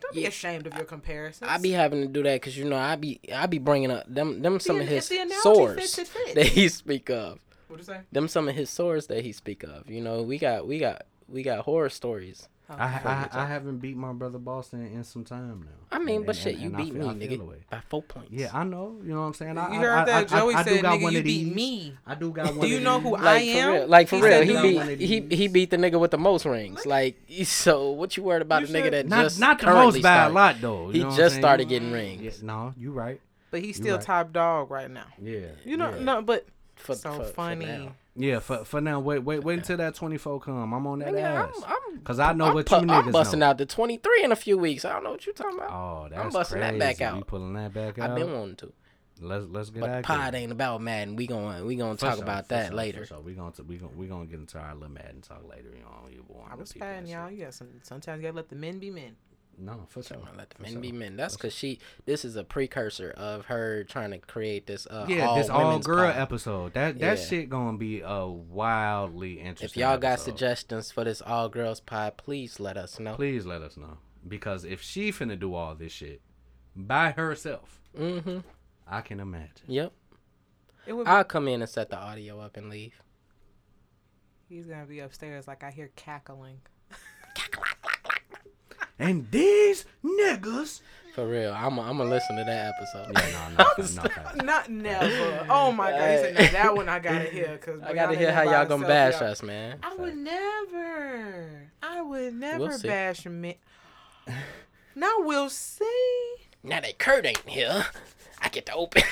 [0.00, 1.50] don't be ashamed of your comparisons.
[1.50, 4.04] I be having to do that because you know I be I be bringing up
[4.06, 5.10] them them some The- of his
[5.42, 6.34] sores fits, it fits.
[6.34, 7.38] that he speak of.
[7.68, 8.00] What do you say?
[8.12, 9.88] Them some of his sores that he speak of.
[9.88, 12.46] You know we got we got we got horror stories.
[12.78, 15.96] I, I I haven't beat my brother Boston in some time now.
[15.96, 17.36] I mean, And- but and- shit, you and I beat feel- me, I feel the
[17.44, 17.56] nigga, way.
[17.70, 18.28] by four points.
[18.30, 18.96] Yeah, I know.
[19.04, 19.58] You know what I'm saying.
[19.58, 20.32] I, You I- heard I, that?
[20.32, 21.54] I, Joey I, said, got "Nigga, one you beat these.
[21.54, 22.60] me." I do got one.
[22.60, 23.08] Do you know these.
[23.08, 23.72] who I am?
[23.72, 24.62] real, like for He real, he he
[24.96, 26.86] beat he he beat the nigga with the most rings.
[26.86, 30.02] Like so, what you worried about You a nigga that Not just not the most
[30.02, 30.88] by a lot though.
[30.90, 33.20] He know what I'm just started getting rings Yeah, no, you right.
[33.50, 34.04] But he's still right.
[34.04, 35.04] top dog right now.
[35.22, 35.40] Yeah.
[35.64, 36.02] You know, yeah.
[36.02, 37.90] no, but for, so for- for funny.
[38.16, 38.26] Now.
[38.26, 40.72] Yeah, for for now, wait, wait, wait until that twenty four come.
[40.72, 41.54] I'm on that Nigga, ass.
[41.66, 43.46] I'm, I'm, Cause I know I'm, what pu- you niggas I'm busting know.
[43.46, 44.84] out the 23 in a few weeks.
[44.84, 45.70] I don't know what you're talking about.
[45.70, 46.78] Oh, that's busting that crazy.
[46.98, 48.10] back You pulling that back out.
[48.10, 48.72] I've been wanting to,
[49.20, 50.06] Let's let's get but the active.
[50.16, 51.14] pod ain't about Madden.
[51.14, 53.06] We gonna we gonna For talk sure, about that sure, later.
[53.06, 53.22] So sure.
[53.22, 55.68] We gonna we gonna we gonna get into our little Madden talk later.
[55.72, 57.30] You know, you want I the was people fine, y'all.
[57.30, 57.68] You got some.
[57.82, 59.14] Sometimes you gotta let the men be men.
[59.58, 60.16] No, for sure.
[60.16, 60.80] I'm gonna let the men sure.
[60.80, 61.16] be men.
[61.16, 61.78] That's because she.
[62.06, 64.86] This is a precursor of her trying to create this.
[64.90, 66.16] Uh, Yeah, all this all girl pod.
[66.20, 66.74] episode.
[66.74, 67.24] That that Yeah.
[67.24, 69.66] shit gonna be a wildly interesting.
[69.66, 73.14] If y'all got suggestions for this all girls pod, please let us know.
[73.14, 73.98] please let us know.
[74.26, 76.22] Because if she finna do all this shit
[76.74, 78.38] by herself, Mm-hmm.
[78.86, 79.66] I can imagine.
[79.66, 79.92] Yep.
[80.86, 82.94] It would be, I'll come in and set the audio up and leave.
[84.48, 86.60] he's gonna be upstairs like I hear cackling.
[88.98, 90.80] And these niggas.
[91.14, 93.12] For real, I'm I'm gonna listen to that episode.
[93.14, 94.44] Yeah, no, no, no, no.
[94.44, 95.46] Not never.
[95.50, 98.32] Oh my god, he said, "No, that one I gotta hear because I gotta hear
[98.32, 99.78] how y'all gonna bash us, man.
[99.82, 101.68] I would never.
[101.82, 102.88] I would never see.
[102.88, 103.58] bash me.
[104.94, 106.34] Now we'll see.
[106.62, 107.84] Now that Curt ain't here,
[108.40, 109.02] I get to open.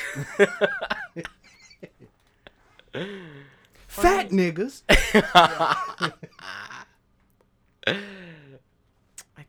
[3.88, 4.83] Fat niggas.
[4.88, 6.12] I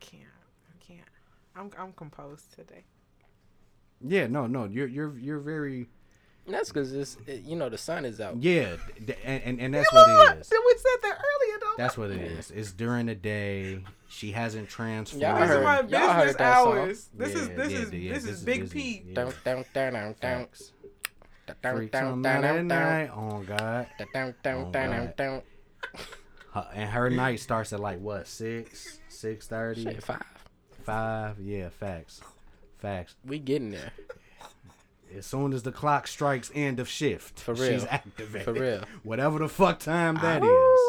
[0.00, 0.22] can't.
[0.68, 1.08] I can't.
[1.56, 2.84] I'm I'm composed today.
[4.04, 4.64] Yeah, no, no.
[4.64, 5.88] You're you're you're very
[6.46, 8.42] That's because it's it- you know the sun is out.
[8.42, 10.48] yeah, th- and and, and that's what it is.
[10.48, 11.74] Did we said that earlier though?
[11.78, 12.50] That's what it is.
[12.50, 13.84] It's during the day.
[14.08, 15.22] She hasn't transformed.
[15.22, 16.78] Y'all These heard- are my y'all heard business that song.
[16.78, 17.10] hours.
[17.14, 18.72] This is this yeah, is yeah, this this is is Big business.
[18.82, 19.02] P.
[19.06, 19.14] Yeah.
[19.14, 20.14] Dun, dun, dun, dun, dun.
[20.14, 20.72] Facts.
[21.62, 23.10] Dun, Freaks dun, on dun, that dun, night.
[23.14, 23.86] Oh God.
[24.00, 24.04] Oh,
[24.42, 25.16] dun, God.
[25.16, 25.42] dun.
[26.54, 30.22] Her- and her night starts at like what six, six thirty, Shit, five.
[30.84, 31.40] Five.
[31.40, 32.20] Yeah, facts,
[32.78, 33.14] facts.
[33.24, 33.92] We getting there.
[35.16, 38.44] As soon as the clock strikes end of shift, For she's activated.
[38.44, 38.84] For real.
[39.02, 40.80] Whatever the fuck time that is.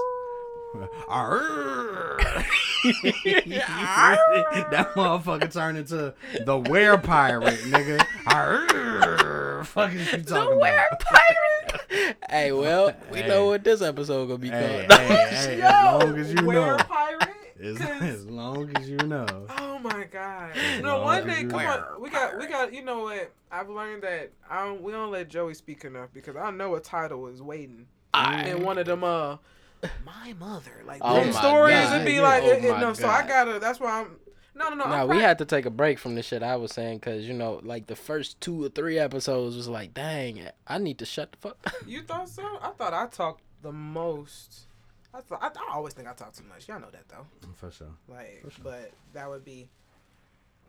[1.09, 2.19] Arrgh.
[2.83, 6.13] that motherfucker turned into
[6.45, 7.99] the were pirate, nigga.
[8.25, 9.65] Arrgh.
[9.65, 10.99] Fuck is you talking about?
[10.99, 12.17] pirate.
[12.29, 13.27] hey, well, we Hey.
[13.27, 14.99] know what this episode gonna be Hey, called.
[14.99, 16.77] hey, hey, as long as you know.
[17.63, 17.81] Pirate?
[17.81, 19.25] As, 'Cause- as long as you know.
[19.59, 20.51] Oh my god!
[20.55, 21.57] As No, one day, Come know.
[21.57, 22.73] on, we got, we got.
[22.73, 23.31] You know what?
[23.51, 26.79] I've learned that I don't, we don't let Joey speak enough because I know a
[26.79, 28.47] title is waiting Aight.
[28.47, 29.03] in one of them.
[29.03, 29.37] Uh,
[30.05, 31.75] my mother, like Oh them my stories.
[31.75, 31.95] God.
[31.95, 32.21] It'd be Yeah.
[32.21, 32.93] like, Oh it, it- my no.
[32.93, 33.59] So I gotta.
[33.59, 34.15] That's why I'm.
[34.55, 34.85] No, no, no.
[34.85, 37.33] Nah, we had to take a break from the shit I was saying because you
[37.33, 41.31] know, like the first two or three episodes was like, dang, I need to shut
[41.31, 41.57] the fuck.
[41.65, 41.73] up.
[41.87, 42.43] You thought so?
[42.61, 44.67] I thought I talked the most.
[45.13, 45.43] I thought.
[45.43, 46.67] I, I always think I talk too much.
[46.67, 47.25] Y'all know that though.
[47.47, 47.87] Mm, for sure.
[48.07, 48.63] Like, For sure.
[48.63, 49.69] but that would be.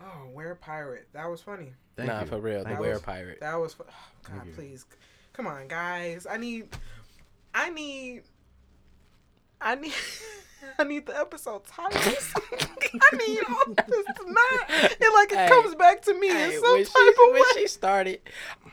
[0.03, 1.07] Oh, where pirate?
[1.13, 1.73] That was funny.
[1.97, 2.27] Thank nah, you.
[2.27, 2.91] for real, Thank the you.
[2.95, 3.39] were pirate.
[3.41, 3.75] That was.
[3.75, 3.93] fu- Oh,
[4.25, 4.53] God, Thank you.
[4.55, 4.87] please,
[5.33, 6.27] come on, guys.
[6.29, 6.69] I need.
[7.55, 8.23] I need.
[9.61, 9.93] I need.
[10.79, 12.35] I need the episode titles.
[12.53, 14.97] I need all this tonight.
[14.99, 17.33] It like it Hey, comes back to me Hey, in some when type she, of
[17.33, 17.43] when way.
[17.55, 18.21] she started,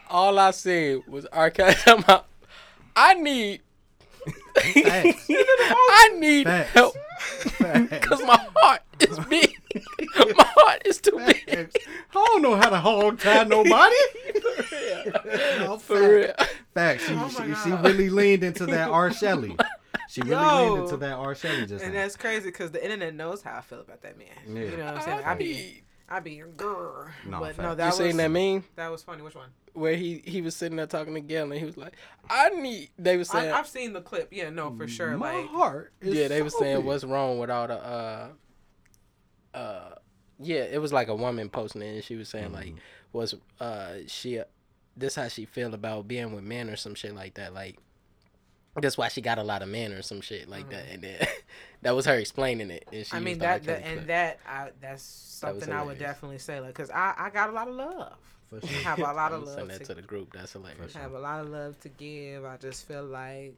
[0.09, 1.49] all I said was R.
[1.51, 1.75] Kelly
[2.95, 3.70] I need, Facts.
[4.57, 6.69] I need Facts.
[6.71, 6.95] help
[7.59, 9.57] because my heart is big.
[10.15, 11.71] my heart is too big.
[12.13, 13.95] I don't know how to hog tie nobody.
[15.59, 16.11] No, For fact.
[16.11, 16.47] real.
[16.73, 17.05] Facts.
[17.07, 19.11] She, Oh my she, she really leaned into that R.
[19.11, 19.55] Shelley.
[20.09, 20.73] She really Yo.
[20.73, 21.35] leaned into that R.
[21.35, 22.01] Shelley just And now.
[22.01, 24.27] that's crazy because the internet knows how I feel about that man.
[24.47, 24.61] Yeah.
[24.71, 25.19] You know what I'm saying?
[25.25, 27.11] I I be, need- I be, grr.
[27.25, 27.59] No, but fact.
[27.59, 29.21] no, You that You was seen that meme that was funny.
[29.21, 29.49] Which one?
[29.73, 31.95] Where he he was sitting there talking to Gail and he was like,
[32.29, 32.89] I need.
[32.97, 34.29] They were saying, I, I've seen the clip.
[34.31, 35.15] Yeah, no, for sure.
[35.17, 36.85] My like, heart is yeah, they were saying big.
[36.85, 38.27] what's wrong with all the uh
[39.53, 39.95] uh
[40.39, 42.73] yeah, it was like a woman posting it and she was saying like
[43.13, 44.41] was uh she
[44.97, 47.77] this how she feel about being with men or some shit like that like
[48.81, 51.27] that's why she got a lot of men or some shit like that and then
[51.81, 53.59] that was her explaining it and she I mean used the R.
[53.59, 54.07] that, that and clip.
[54.07, 57.51] that I that's That something I would definitely say like because I I got a
[57.53, 58.13] lot of love.
[58.51, 58.81] For I sure.
[58.83, 61.13] have a lot of love send that to, to the group that's hilarious For have
[61.13, 62.43] a lot of love to give.
[62.45, 63.55] I just feel like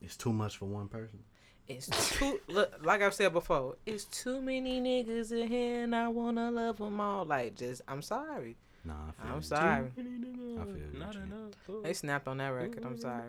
[0.00, 1.20] It's too much for one person.
[1.68, 3.76] it's too look like I've said before.
[3.86, 7.24] It's too many niggas in here and I wanna love them all.
[7.26, 8.56] Like just I'm sorry.
[8.84, 9.42] Nah, I feel I'm you.
[9.42, 9.86] sorry.
[9.86, 11.18] I feel you, not G.
[11.18, 12.84] enough They snapped on that record.
[12.84, 13.22] I'm sorry.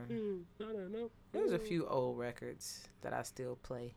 [0.60, 3.94] not enough There's a few old records that I still play.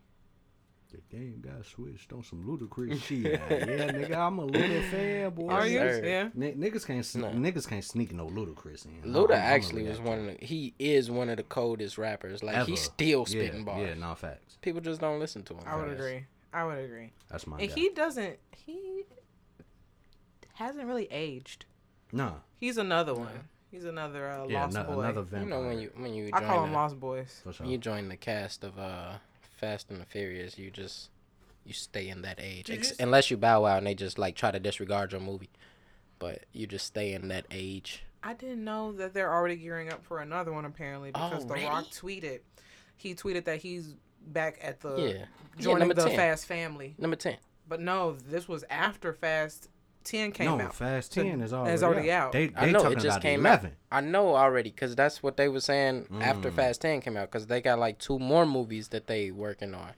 [0.92, 3.18] The game got switched on some Ludacris shit.
[3.22, 3.38] yeah,
[3.90, 5.48] nigga, I'm a Luda fan, boy.
[5.50, 5.78] Are you?
[5.80, 6.28] Yeah.
[6.34, 7.28] N- niggas can't sn- No.
[7.30, 9.02] niggas can't sneak no Ludacris in.
[9.12, 12.42] Luda I'm- I'm actually was one of the, he is one of the coldest rappers.
[12.44, 12.66] Like Ever.
[12.70, 13.88] he's still yeah, spitting bars.
[13.88, 14.58] Yeah, no facts.
[14.62, 15.60] People just don't listen to him.
[15.66, 16.00] I would Facts.
[16.00, 16.24] agree.
[16.52, 17.12] I would agree.
[17.30, 17.74] That's my And guy.
[17.74, 19.02] he doesn't he
[20.54, 21.64] hasn't really aged.
[22.12, 23.28] nah, He's another one.
[23.70, 25.00] He's another uh, yeah, lost no, boy.
[25.00, 27.40] another You know when you when you I join call him the, Lost Boys.
[27.42, 27.66] For sure.
[27.66, 29.14] you join the cast of uh
[29.56, 31.10] Fast and the Furious, you just
[31.64, 34.50] you stay in that age Ex- unless you bow out and they just like try
[34.50, 35.50] to disregard your movie.
[36.18, 38.04] But you just stay in that age.
[38.22, 41.86] I didn't know that they're already gearing up for another one apparently because The Rock
[41.86, 42.40] tweeted.
[42.96, 43.94] He tweeted that he's
[44.26, 45.06] back at the yeah.
[45.08, 45.24] Yeah,
[45.58, 46.16] joining number the 10.
[46.16, 46.94] Fast family.
[46.98, 47.36] Number ten.
[47.68, 49.68] But no, this was after Fast
[50.06, 50.74] Ten came no, out.
[50.74, 52.32] Fast Ten is already, it's already out.
[52.32, 53.72] They, they I know talking it just came eleven.
[53.90, 53.98] out.
[53.98, 56.54] I know already because that's what they were saying after Mm.
[56.54, 59.90] Fast Ten came out because they got like two more movies that they working on.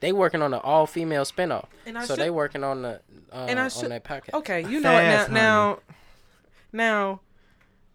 [0.00, 1.66] They working on an all female spinoff.
[1.86, 3.00] And I so should- they working on the
[3.32, 4.34] uh, And I on should- that podcast.
[4.34, 5.38] Okay, you know what Fast, now.
[5.74, 5.78] Now,
[6.72, 7.20] now,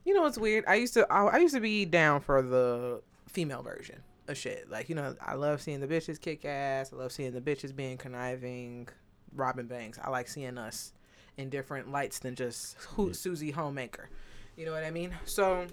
[0.06, 0.64] you know what's weird?
[0.68, 4.70] I used to I, I used to be down for the female version of shit.
[4.70, 6.92] Like you know, I love seeing the bitches kick ass.
[6.92, 8.88] I love seeing the bitches being conniving,
[9.36, 10.00] robbing banks.
[10.04, 10.94] I like seeing us
[11.38, 14.10] in different lights than just who, Susie Homemaker.
[14.58, 15.14] You know what I mean?
[15.26, 15.66] So,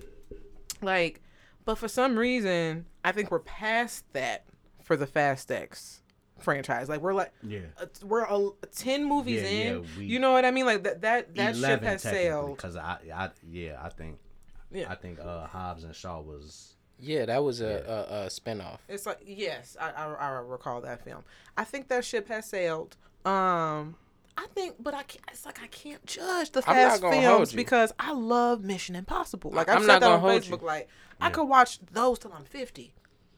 [0.82, 1.20] like,
[1.64, 4.44] but for some reason, I think we're past that
[4.82, 6.00] for the Fast X
[6.38, 6.88] franchise.
[6.88, 7.60] Like we're like Yeah.
[7.80, 10.84] uh, we're uh, 10 movies Yeah, in yeah, we- you know what i mean like
[10.84, 14.18] that that that ship has sailed Because I, I, yeah, I think,
[14.70, 14.88] Yeah.
[14.90, 16.76] I think uh, Hobbs and Shaw was.
[17.00, 17.66] Yeah, that was a,
[18.10, 18.78] a, a spinoff.
[18.88, 21.22] it's like yes I, I i recall that film
[21.56, 23.96] i think that ship has sailed um
[24.40, 25.24] I think, but I can't.
[25.32, 29.50] It's like I can't judge the I'm fast films because I love Mission Impossible.
[29.50, 30.60] Like I'm I've not said that gonna on hold Facebook.
[30.60, 30.66] you.
[30.68, 30.88] Like
[31.20, 32.94] I could watch those till I'm 50.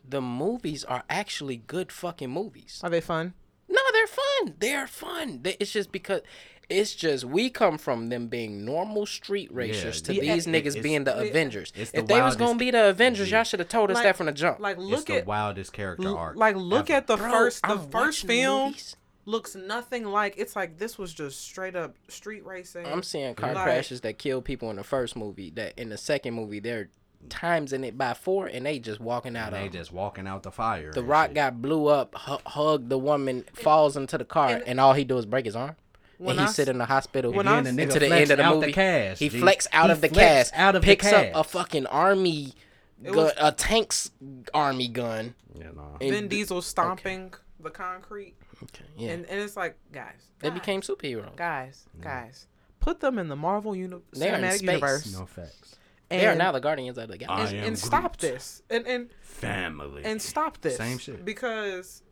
[0.07, 2.81] The movies are actually good fucking movies.
[2.85, 3.33] Are they fun?
[3.69, 4.55] No, they're fun.
[4.59, 5.41] They're fun.
[5.43, 6.21] They- It's just because
[6.69, 10.83] it's just we come from them being normal street racers to Yeah, these it- niggas
[10.83, 11.73] being the it- Avengers.
[11.75, 13.39] it's the If they was gonna be the Avengers, Yeah.
[13.39, 14.59] y'all should have told us Like- that from the jump.
[14.61, 16.37] Like it's at the wildest character l- arc.
[16.37, 16.97] like look ever.
[16.99, 18.97] at the Bro, first the I'm first film movies.
[19.27, 20.35] Looks nothing like.
[20.37, 22.87] It's like this was just straight up street racing.
[22.87, 25.51] I'm seeing car Like- crashes that kill people in the first movie.
[25.51, 26.89] That in the second movie they're
[27.29, 29.73] times in it by four, and they just walking out And they of.
[29.73, 30.91] just walking out the fire.
[30.93, 31.35] The Rock shit.
[31.35, 35.05] got blew up, hu- hugged the woman, falls into the car, and- and, all he
[35.05, 35.77] do is break his arm.
[36.17, 37.99] When and he I sit in the hospital when And I then the nigga to
[37.99, 38.67] the flex end of the out movie.
[38.69, 39.39] The cast, he G.
[39.41, 40.19] flex out He of the flex
[40.51, 42.55] cast, Out of picks the up a fucking army,
[43.03, 44.11] gun, was- a tank's
[44.55, 45.35] army gun.
[45.55, 45.97] Yeah, no.
[46.01, 50.59] and Vin Diesel stomping the concrete, Okay, yeah, and, and it's like guys, they guys,
[50.59, 51.35] became superheroes.
[51.37, 52.47] guys, guys.
[52.81, 54.63] Put them in the Marvel uni- They are in cinematic space.
[54.63, 55.13] universe.
[55.19, 55.77] No facts.
[56.11, 57.57] And, they are now the Guardians of the I Galaxy.
[57.59, 58.33] and, and stop Groot.
[58.33, 60.03] this and and Family.
[60.05, 60.77] and stop this.
[60.77, 61.25] Same shit.
[61.25, 62.03] because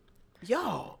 [0.41, 0.99] yo,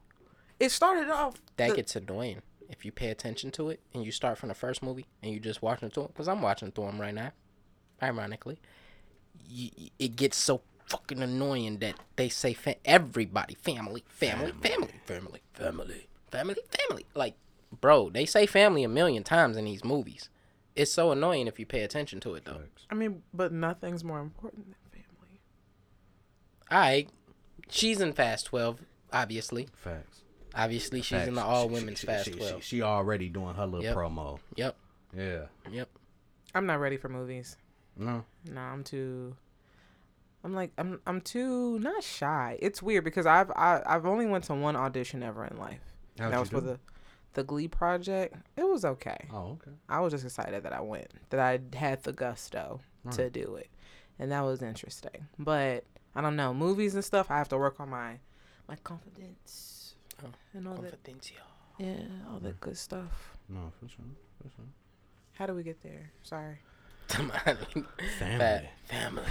[0.59, 4.11] it started off that the- gets annoying if you pay attention to it and you
[4.11, 6.07] start from the first movie and you just watching through it.
[6.13, 7.31] Because I'm watching through them right now,
[8.03, 8.59] ironically.
[9.49, 14.91] Y y- it gets so fucking annoying that they say fa- everybody family, family, family,
[15.03, 17.05] family, family, family, family.
[17.15, 17.35] Like,
[17.79, 20.29] bro, they say family a million times in these movies.
[20.75, 22.61] It's so annoying if you pay attention to it though.
[22.89, 25.41] I mean, but nothing's more important than family.
[26.71, 27.07] I,
[27.69, 28.79] she's in Fast Twelve,
[29.11, 29.67] obviously.
[29.75, 30.21] Facts.
[30.55, 32.63] Obviously, she's in the all She- women's she, Fast she, Twelve.
[32.63, 33.95] She, she already doing her little Yep.
[33.95, 34.39] promo.
[34.55, 34.75] Yep,
[35.15, 35.45] Yeah.
[35.71, 35.89] yep.
[36.55, 37.57] I'm not ready for movies.
[37.95, 38.23] No.
[38.51, 39.35] No, I'm too.
[40.43, 42.57] I'm like I'm I'm too not shy.
[42.61, 45.81] It's weird because I've I, I've only went to one audition ever in life.
[46.17, 46.79] How'd that you was for the
[47.33, 48.35] the Glee project.
[48.57, 49.27] It was okay.
[49.31, 49.71] Oh, okay.
[49.87, 52.79] I was just excited that I went, that I had the gusto
[53.11, 53.69] to do it,
[54.17, 55.27] and that was interesting.
[55.37, 55.83] But
[56.15, 57.29] I don't know movies and stuff.
[57.29, 58.19] I have to work on my
[58.67, 59.79] my confidence
[60.23, 60.97] Oh, and all that.
[61.77, 61.93] Yeah,
[62.31, 62.59] all that mm.
[62.59, 63.37] good stuff.
[63.47, 64.05] No, for sure.
[64.41, 64.65] For sure.
[65.33, 66.11] How do we get there?
[66.23, 66.59] Sorry.
[67.09, 67.85] Family.
[68.17, 69.23] Fa- family.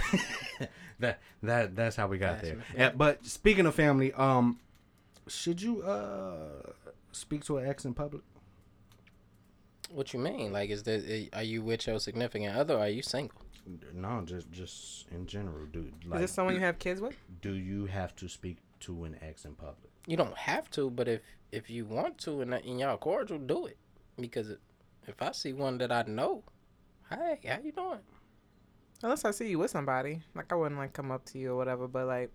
[0.99, 2.57] that that that's how we got That's there.
[2.77, 4.59] Yeah, but speaking of family, um,
[5.27, 6.71] should you uh
[7.11, 8.23] speak to an ex in public?
[9.91, 10.51] What you mean?
[10.51, 11.01] Like, is there?
[11.33, 12.75] Are you with your significant other?
[12.75, 13.41] or Are you single?
[13.93, 15.93] No, just just in general, dude.
[16.13, 17.15] Is this someone you have kids with?
[17.41, 19.91] do you have to speak to an ex in public?
[20.05, 23.67] You don't have to, but if if you want to and, and y'all cordial, do
[23.67, 23.77] it.
[24.19, 24.49] Because
[25.07, 26.43] if I see one that I know,
[27.09, 27.99] hey, how you doing?
[29.01, 31.55] Unless I see you with somebody, like I wouldn't like come up to you or
[31.55, 31.87] whatever.
[31.87, 32.31] But like,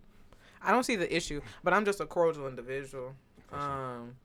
[0.63, 1.41] I don't see the issue.
[1.63, 3.15] But I'm just a cordial individual.
[3.53, 4.17] Um,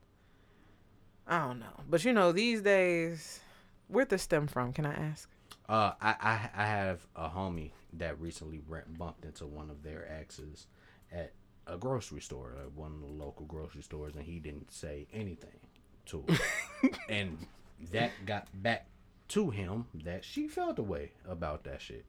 [1.28, 1.84] I don't know.
[1.90, 3.42] But you know, these days,
[3.88, 4.74] where'd this stem from?
[4.74, 5.30] Can I ask?
[5.68, 8.62] Uh, I, I I have a homie that recently
[8.98, 10.68] bumped into one of their exes
[11.12, 11.34] at
[11.68, 15.60] a grocery store, uh, one of the local grocery stores, and he didn't say anything
[16.08, 17.46] to her, and
[17.92, 18.88] that got back
[19.30, 22.06] to him that she felt a way about that shit.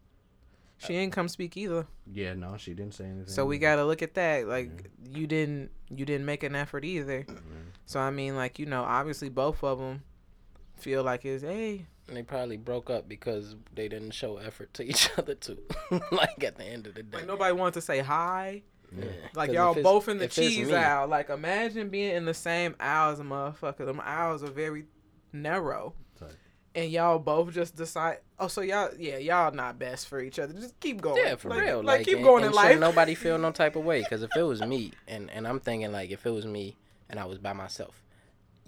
[0.79, 1.87] She didn't come speak either.
[2.11, 3.27] Yeah, no, she didn't say anything.
[3.27, 4.47] So we gotta look at that.
[4.49, 7.27] Like you didn't you didn't make an effort either.
[7.85, 10.03] So I mean, like you know, obviously both of them
[10.77, 11.85] feel like it's hey.
[12.09, 15.59] And they probably broke up because they didn't show effort to each other too.
[16.11, 17.19] like at the end of the day.
[17.19, 18.63] Like nobody wanted to say hi.
[18.97, 19.05] Yeah.
[19.35, 21.09] Like 'Cause y'all both in the cheese me- aisle.
[21.09, 23.85] Like imagine being in the same aisle as a motherfucker.
[23.85, 24.87] Them aisles are very
[25.31, 25.93] narrow.
[26.75, 30.53] And y'all both just decide oh so y'all yeah, y'all not best for each other.
[30.53, 31.21] Just keep going.
[31.25, 31.79] Yeah, for like, real.
[31.79, 32.79] Like, Like, keep and- going and in life.
[32.79, 34.01] Nobody feel no type of way.
[34.03, 36.77] Because if it was me, and and I'm thinking like if it was me
[37.09, 38.03] and I was by myself,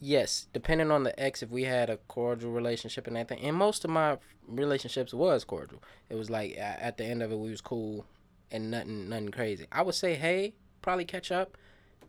[0.01, 3.85] yes, depending on the ex, if we had a cordial relationship and everything, and most
[3.85, 5.83] of my relationships was cordial.
[6.11, 8.05] It was like at the end of it, we was cool
[8.51, 9.67] and nothing, nothing crazy.
[9.71, 11.57] I would say, hey, probably catch up.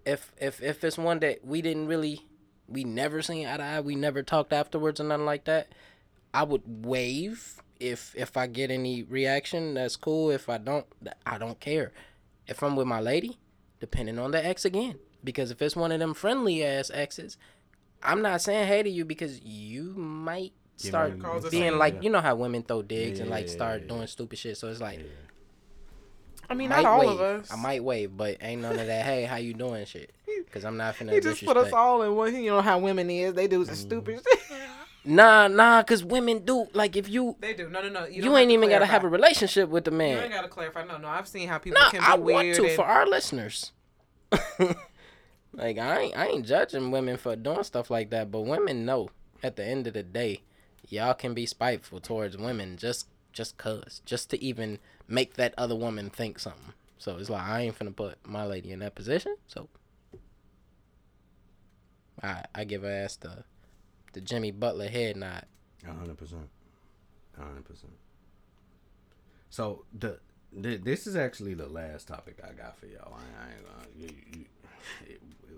[0.05, 2.25] If if if it's one that we didn't really,
[2.67, 5.67] we never seen eye to eye, we never talked afterwards or nothing like that.
[6.33, 9.75] I would wave if if I get any reaction.
[9.75, 10.31] That's cool.
[10.31, 10.85] If I don't,
[11.25, 11.91] I don't care.
[12.47, 13.37] If I'm with my lady,
[13.79, 14.99] depending on the ex again.
[15.23, 17.37] Because if it's one of them friendly ass exes,
[18.01, 21.77] I'm not saying hey to you because you might start man, being scene.
[21.77, 24.07] like you know how women throw digs Yeah, and yeah, like yeah, start yeah, doing
[24.07, 24.57] stupid shit.
[24.57, 24.99] So it's like
[26.53, 27.09] I mean, I not might all wave.
[27.09, 27.51] of us.
[27.51, 29.05] I might wave, but ain't none of that.
[29.05, 29.85] Hey, how you doing?
[29.85, 30.11] Shit.
[30.45, 32.35] Because I'm not finna He just put us all in one.
[32.35, 33.33] You know how women is.
[33.33, 33.77] They do some mm.
[33.77, 34.59] stupid shit.
[35.03, 35.81] Nah, nah.
[35.81, 37.69] Cause women do like if you they do.
[37.69, 38.05] No, no, no.
[38.05, 40.17] you, ain't even gotta have a relationship with the man.
[40.17, 40.83] You ain't gotta clarify.
[40.85, 41.07] No, no.
[41.07, 42.45] I've seen how people Nah, can be I weird.
[42.45, 43.71] want to and- for our listeners.
[45.53, 49.09] like I ain't I ain't judging women for doing stuff like that, but women know
[49.41, 50.43] at the end of the day,
[50.87, 55.75] y'all can be spiteful towards women just just cause, just to even make that other
[55.75, 56.73] woman think something.
[56.97, 59.35] So it's like I ain't finna put my lady in that position.
[59.47, 59.67] So
[62.21, 63.43] I I give her ass the
[64.13, 65.45] the Jimmy Butler head nod.
[65.85, 66.49] Hundred percent.
[67.37, 67.93] Hundred percent.
[69.49, 70.19] So the,
[70.51, 73.13] the this is actually the last topic I got for y'all.
[73.13, 73.87] I, I ain't gonna.
[73.97, 74.09] You,
[74.39, 74.45] you,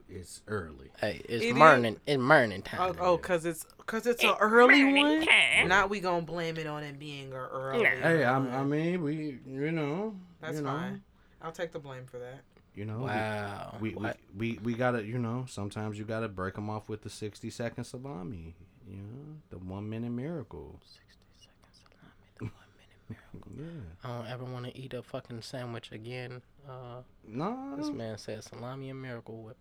[0.09, 0.91] it's early.
[0.99, 1.99] Hey, it's It is- morning.
[2.05, 2.95] It's morning Oh, time.
[2.99, 5.25] oh, cause it's cause it's an early one.
[5.67, 7.85] Not we gonna blame it on it being a early.
[7.85, 8.49] Hey, I, one.
[8.53, 11.01] I mean, we, you know, That's you know, fine.
[11.41, 12.41] I'll take the blame for that.
[12.75, 13.77] You know, we- Wow.
[13.79, 14.17] we, we, What?
[14.37, 17.83] we we gotta, you know, sometimes you gotta break them off with the sixty second
[17.85, 18.55] salami.
[18.87, 20.79] You know, the one minute miracle.
[20.83, 21.01] 60
[21.39, 23.51] seconds salami, the one minute miracle.
[23.57, 23.81] Yeah.
[24.03, 26.41] I don't ever want to eat a fucking sandwich again.
[26.67, 27.75] Uh, No.
[27.77, 29.57] this man said salami and miracle whip.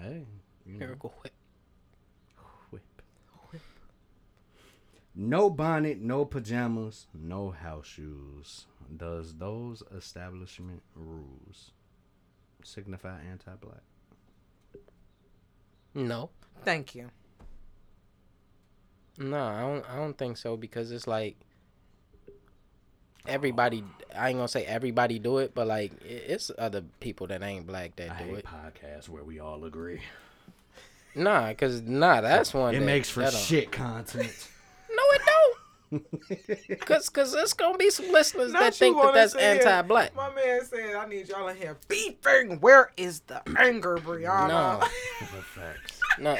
[0.00, 0.26] Hey.
[0.64, 1.32] You know, Miracle whip.
[2.70, 2.82] whip.
[5.14, 8.66] No bonnet, no pajamas, no house shoes.
[8.94, 11.72] Does those establishment rules
[12.62, 13.82] signify anti-black?
[15.94, 16.30] No.
[16.64, 17.08] Thank you.
[19.18, 19.90] No, I don't.
[19.90, 21.36] I don't think so because it's like
[23.28, 23.84] everybody.
[24.16, 27.96] I ain't gonna say everybody do it, but like it's other people that ain't black
[27.96, 28.44] that I do hate it.
[28.46, 30.00] podcasts where we all agree.
[31.14, 32.74] Nah, cause nah, that's one.
[32.74, 34.48] It that- makes for shit content.
[34.88, 36.80] No, it don't.
[36.80, 40.14] Cause, cause there's gonna be some listeners Not that think that that's anti-black.
[40.16, 42.60] My man said, "I need y'all in here beefing.
[42.60, 44.48] Where is the anger, Briana?
[44.48, 44.86] No.
[45.54, 46.00] Facts.
[46.18, 46.36] No,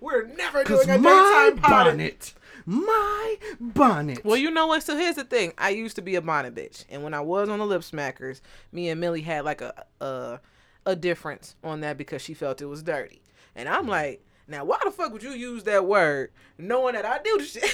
[0.00, 2.34] We're never Cause doing a my daytime potty." bonnet,
[2.66, 4.24] my bonnet.
[4.24, 4.82] Well, you know what?
[4.82, 5.52] So here's the thing.
[5.58, 8.40] I used to be a bonnet bitch, and when I was on the lip smackers,
[8.72, 10.40] me and Millie had like a a,
[10.86, 13.22] a difference on that because she felt it was dirty,
[13.54, 13.90] and I'm mm-hmm.
[13.90, 17.44] like, now why the fuck would you use that word knowing that I do the
[17.44, 17.64] shit?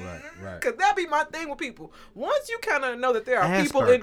[0.00, 0.60] right, right.
[0.60, 1.92] Cause that be my thing with people.
[2.14, 4.02] Once you kind of know that there are people in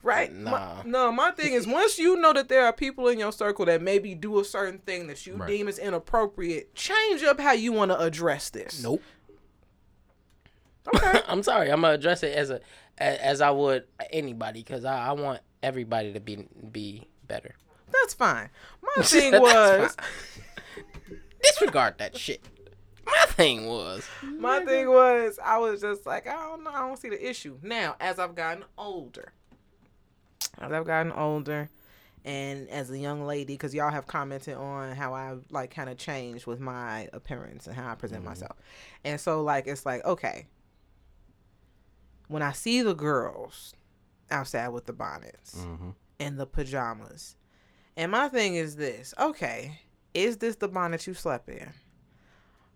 [0.00, 0.04] Asperger's.
[0.04, 0.82] right, my- Nah.
[0.84, 3.80] no, my thing is once you know that there are people in your circle that
[3.82, 5.46] maybe do a certain thing that you Right.
[5.48, 8.82] deem as inappropriate, change up how you want to address this.
[8.82, 9.02] nope.
[10.94, 11.20] Okay.
[11.28, 11.70] I'm sorry.
[11.70, 12.60] I'm gonna address it as a
[12.98, 17.54] as, as I would anybody because I, I want everybody to be be better.
[17.92, 18.48] That's fine.
[18.96, 19.94] My thing was.
[19.94, 21.18] fine.
[21.42, 22.42] disregard that shit.
[23.06, 26.98] My thing was My thing was, I was just like, I don't know, I don't
[26.98, 27.58] see the issue.
[27.62, 29.32] Now, as I've gotten older,
[30.60, 31.68] as I've gotten older,
[32.24, 35.96] and as a young lady, because y'all have commented on how I like kind of
[35.96, 38.56] changed with my appearance and how I present myself,
[39.04, 40.46] and so like it's like okay,
[42.28, 43.74] when I see the girls
[44.30, 45.94] outside with the bonnets Mhm.
[46.18, 47.36] and the pajamas,
[47.96, 49.80] and my thing is this: okay,
[50.14, 51.72] is this the bonnet you slept in?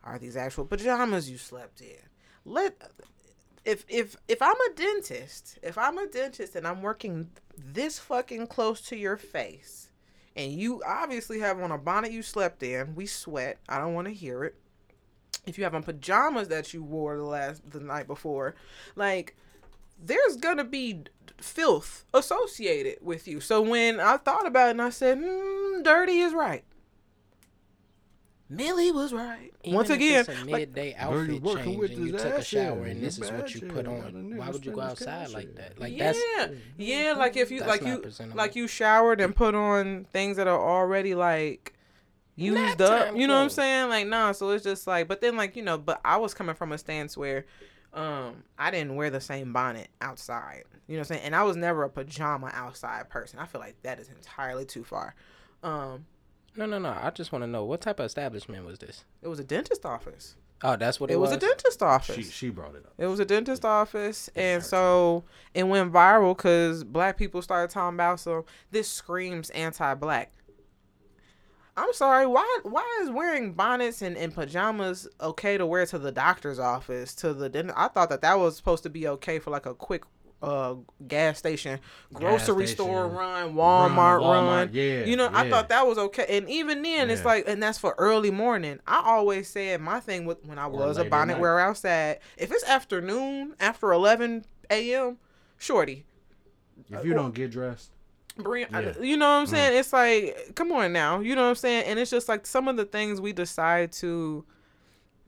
[0.03, 1.97] Are these actual pajamas you slept in?
[2.45, 2.80] Let
[3.64, 8.47] if if if I'm a dentist, if I'm a dentist and I'm working this fucking
[8.47, 9.89] close to your face,
[10.37, 13.59] and you obviously have on a bonnet you slept in, we sweat.
[13.69, 14.55] I don't want to hear it.
[15.47, 18.55] If you have on pajamas that you wore the last the night before,
[18.97, 19.37] like
[20.03, 21.03] there's gonna be
[21.39, 23.41] filth associated with you.
[23.41, 26.65] So when I thought about it and I said, hmm, dirty is right.
[28.49, 29.53] Millie was right.
[29.62, 32.34] even Once again, it's a midday Girl, you outfit working change with and you took
[32.34, 34.36] a shower and this is what you put on.
[34.36, 35.78] Why would you go outside like that?
[35.80, 37.14] Like yeah, that's yeah.
[37.16, 41.14] Like if you like you like you showered and put on things that are already
[41.14, 41.72] like
[42.36, 43.16] used Nap up.
[43.16, 43.88] You know what I'm saying?
[43.88, 44.32] Like nah.
[44.32, 46.78] So it's just like, but then like you know, but I was coming from a
[46.78, 47.47] stance where.
[47.92, 50.64] Um, I didn't wear the same bonnet outside.
[50.88, 51.26] You know what I'm saying?
[51.26, 53.38] And I was never a pajama outside person.
[53.38, 55.14] I feel like that is entirely too far.
[55.62, 56.05] Um,
[56.57, 56.97] No, no, no.
[57.01, 59.05] I just want to know what type of establishment was this?
[59.23, 60.37] It was a dentist office.
[60.63, 62.17] Oh, that's what it, It was a dentist office.
[62.17, 62.95] She she brought it up.
[62.97, 67.97] It was a dentist office, and so it went viral because black people started talking
[67.97, 70.33] about so this screams anti-black.
[71.77, 76.13] I'm sorry, why why is wearing bonnets and, and pajamas okay to wear to the
[76.13, 77.77] doctor's office to the dentist?
[77.77, 80.05] I thought that that was supposed to be okay for like a quick
[80.45, 80.74] uh
[81.09, 81.80] gas station,
[82.12, 84.68] grocery station, store run, Walmart, run.
[84.68, 86.26] Walmart, yeah, you know, I thought that was okay.
[86.36, 88.78] And even then, it's like, and that's for early morning.
[88.86, 92.18] I always said my thing with when I was a bonnet wearer outside.
[92.36, 95.18] If it's afternoon after 11 a.m.,
[95.59, 96.05] shorty,
[96.90, 97.90] If you don't get dressed,
[98.36, 98.66] bring.
[98.70, 98.82] Yeah.
[98.82, 99.07] Mm.
[99.07, 99.78] You know what I'm saying?
[99.78, 101.20] It's like, come on now.
[101.20, 101.84] You know what I'm saying?
[101.86, 104.45] And it's just like some of the things we decide to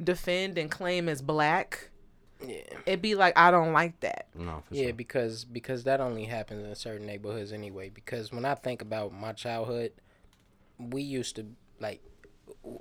[0.02, 1.90] defend and claim as black.
[2.44, 2.56] Yeah.
[2.84, 4.26] It'd be like I don't like that.
[4.34, 4.92] no, for Yeah, sure.
[4.94, 7.88] because because that only happens in certain neighborhoods anyway.
[7.88, 9.92] Because when I think about my childhood,
[10.78, 11.46] we used to
[11.80, 12.02] like,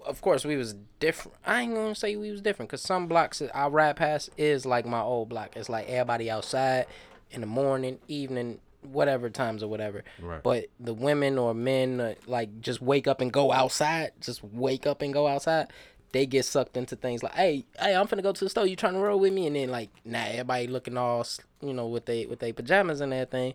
[0.06, 1.38] of course we was different.
[1.46, 4.66] I ain't gonna say we was different because some blocks that I ride past is
[4.66, 5.56] like my old block.
[5.56, 6.88] It's like everybody outside
[7.32, 10.04] in the morning, evening, whatever times or whatever.
[10.22, 10.44] Right.
[10.44, 14.12] But the women or men uh, like just wake up and go outside.
[14.20, 15.68] Just wake up and go outside.
[16.16, 18.66] They get sucked into things like, hey, hey, I'm finna go to the store.
[18.66, 19.48] You trying to roll with me?
[19.48, 21.28] And then like, nah, everybody looking all,
[21.62, 23.54] you know, with they with their pajamas and everything,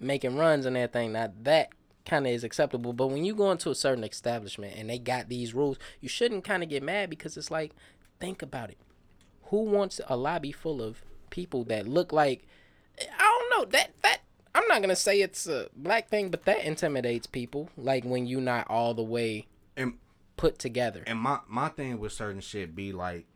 [0.00, 1.12] making runs and everything.
[1.12, 1.68] Now that
[2.04, 2.94] kind of is acceptable.
[2.94, 6.42] But when you go into a certain establishment and they got these rules, you shouldn't
[6.42, 7.70] kind of get mad because it's like,
[8.18, 8.78] think about it.
[9.50, 12.44] Who wants a lobby full of people that look like,
[12.98, 14.18] I don't know that that.
[14.52, 17.70] I'm not gonna say it's a black thing, but that intimidates people.
[17.76, 19.94] Like when you're not all the way and
[20.36, 21.02] put together.
[21.06, 23.26] and my my thing with certain shit be like,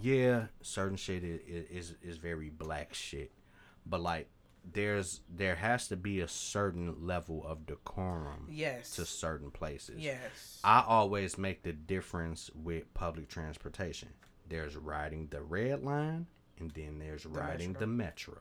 [0.00, 1.40] yeah, certain shit is
[1.70, 3.32] is is very black shit,
[3.86, 4.28] but like
[4.72, 8.94] there's there has to be a certain level of decorum Yes.
[8.96, 9.98] to certain places.
[9.98, 10.60] Yes.
[10.62, 14.10] I always make the difference with public transportation.
[14.48, 16.26] There's riding the red line,
[16.58, 17.80] and then there's riding metro.
[17.80, 18.38] the metro.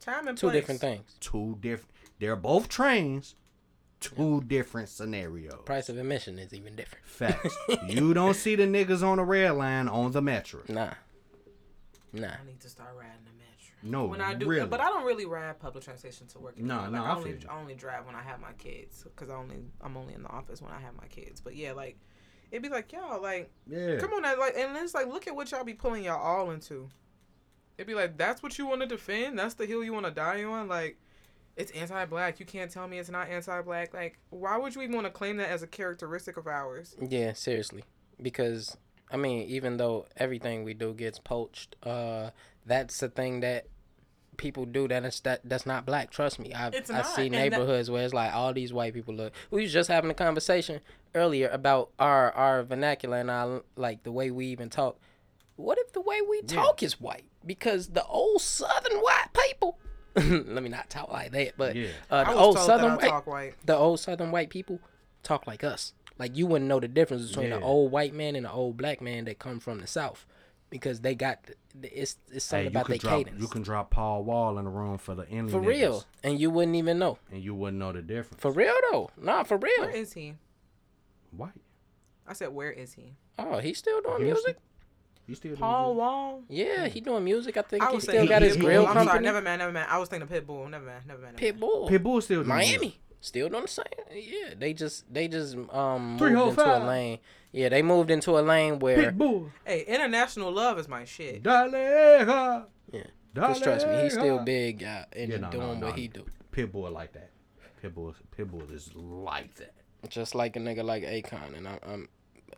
[0.00, 0.60] Time and Two place.
[0.60, 1.14] different things.
[1.20, 1.90] Two different.
[2.18, 3.36] They're both trains.
[4.02, 5.60] Two different scenarios.
[5.64, 7.04] Price of admission is even different.
[7.06, 7.56] Facts.
[7.88, 10.60] you don't see the niggas on the red line on the metro.
[10.68, 10.90] Nah.
[12.12, 12.28] Nah.
[12.28, 13.42] I need to start riding the metro.
[13.82, 14.66] No, when I do, really.
[14.66, 16.58] but I don't really ride public transportation to work.
[16.58, 16.90] No, anymore.
[16.90, 17.38] no, like, I I only.
[17.48, 20.28] I only drive when I have my kids because I only, I'm only in the
[20.28, 21.40] office when I have my kids.
[21.40, 21.98] But yeah, like,
[22.50, 23.96] it'd be like, y'all, like, yeah.
[23.98, 26.50] come on, now, like, and it's like, look at what y'all be pulling y'all all
[26.50, 26.88] into.
[27.78, 29.38] It'd be like, that's what you want to defend.
[29.38, 30.68] That's the hill you want to die on.
[30.68, 30.98] Like,
[31.56, 32.40] it's anti-black.
[32.40, 33.92] You can't tell me it's not anti-black.
[33.94, 36.96] Like, why would you even want to claim that as a characteristic of ours?
[37.00, 37.84] Yeah, seriously.
[38.20, 38.76] Because
[39.10, 42.30] I mean, even though everything we do gets poached, uh,
[42.64, 43.66] that's the thing that
[44.38, 46.10] people do that is that that's not black.
[46.10, 48.72] Trust me, I It's I not, see and that- neighborhoods where it's like all these
[48.72, 49.32] white people look.
[49.50, 50.80] We was just having a conversation
[51.14, 54.98] earlier about our our vernacular and our like the way we even talk.
[55.56, 56.62] What if the way we Yeah.
[56.62, 57.26] talk is white?
[57.44, 59.78] Because the old Southern white people.
[60.16, 61.88] Let me not talk like that, but Yeah.
[62.10, 63.54] uh, the old Southern white talk white.
[63.64, 64.78] the old southern white people
[65.22, 65.94] talk like us.
[66.18, 67.56] Like you wouldn't know the difference between Yeah.
[67.56, 70.26] an old white man and an old black man that come from the south,
[70.70, 71.38] because they got
[71.82, 73.16] it's it's Hey, something you about their could drop.
[73.24, 76.04] cadence You can drop Paul Wall in the room for the Inly for niggas, real,
[76.22, 78.40] and you wouldn't even know and you wouldn't know the difference.
[78.42, 79.10] for real though.
[79.16, 79.72] Nah, for real.
[79.80, 80.34] Where is he?
[81.34, 81.52] White.
[82.26, 83.14] I said, where is he?
[83.38, 84.52] Oh, he's still doing Houston?
[84.52, 84.56] music.
[85.26, 85.98] You still doing Paul good?
[85.98, 86.42] Wall.
[86.48, 87.56] Yeah, he doing music.
[87.56, 88.60] I think I he still thinking got his Pitbull.
[88.60, 89.06] grill I'm company.
[89.10, 89.86] sorry, never mind, never mind.
[89.88, 90.68] I was thinking of Pitbull.
[90.70, 91.36] Never mind, never mind.
[91.40, 91.60] Never mind.
[91.60, 91.88] Pitbull.
[91.90, 92.78] Pitbull still doing Miami.
[92.78, 92.98] music.
[93.20, 93.84] Still doing the same.
[94.12, 97.18] Yeah, they just they just um Three moved whole into a lane.
[97.52, 99.50] Yeah, they moved into a lane where Pitbull.
[99.64, 101.42] Hey, international love is my shit.
[101.42, 102.66] Dale.
[102.92, 103.02] Yeah.
[103.34, 105.86] Just trust me, he's still big uh, and Yeah, no, doing no, no.
[105.86, 106.24] what he do.
[106.52, 107.30] Pitbull like that.
[107.82, 108.14] Pitbull.
[108.36, 109.72] Pitbull is like that.
[110.08, 112.08] just like a nigga like Akon, and I'm, I'm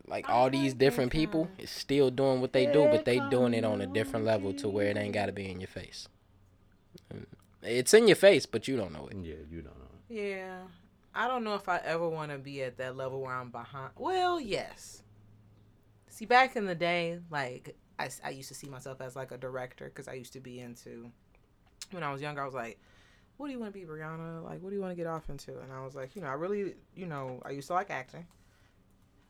[0.07, 3.64] like all these different people is still doing what they do, but they doing it
[3.64, 6.09] on a different level to where it ain't got to be in your face.
[7.12, 7.26] Mm.
[7.62, 9.16] It's in your face, but you don't know it.
[9.22, 9.84] Yeah, you don't know.
[10.09, 10.59] Yeah.
[11.14, 13.92] I don't know if I ever want to be at that level where I'm behind.
[13.97, 15.03] Well, yes.
[16.09, 19.38] See, back in the day, like, I, I used to see myself as like a
[19.38, 21.11] director because I used to be into,
[21.92, 22.78] when I was younger, I was like,
[23.36, 24.45] what do you want to be, Briana?
[24.45, 25.59] Like, what do you want to get off into?
[25.61, 28.26] And I was like, you know, I really, you know, I used to like acting.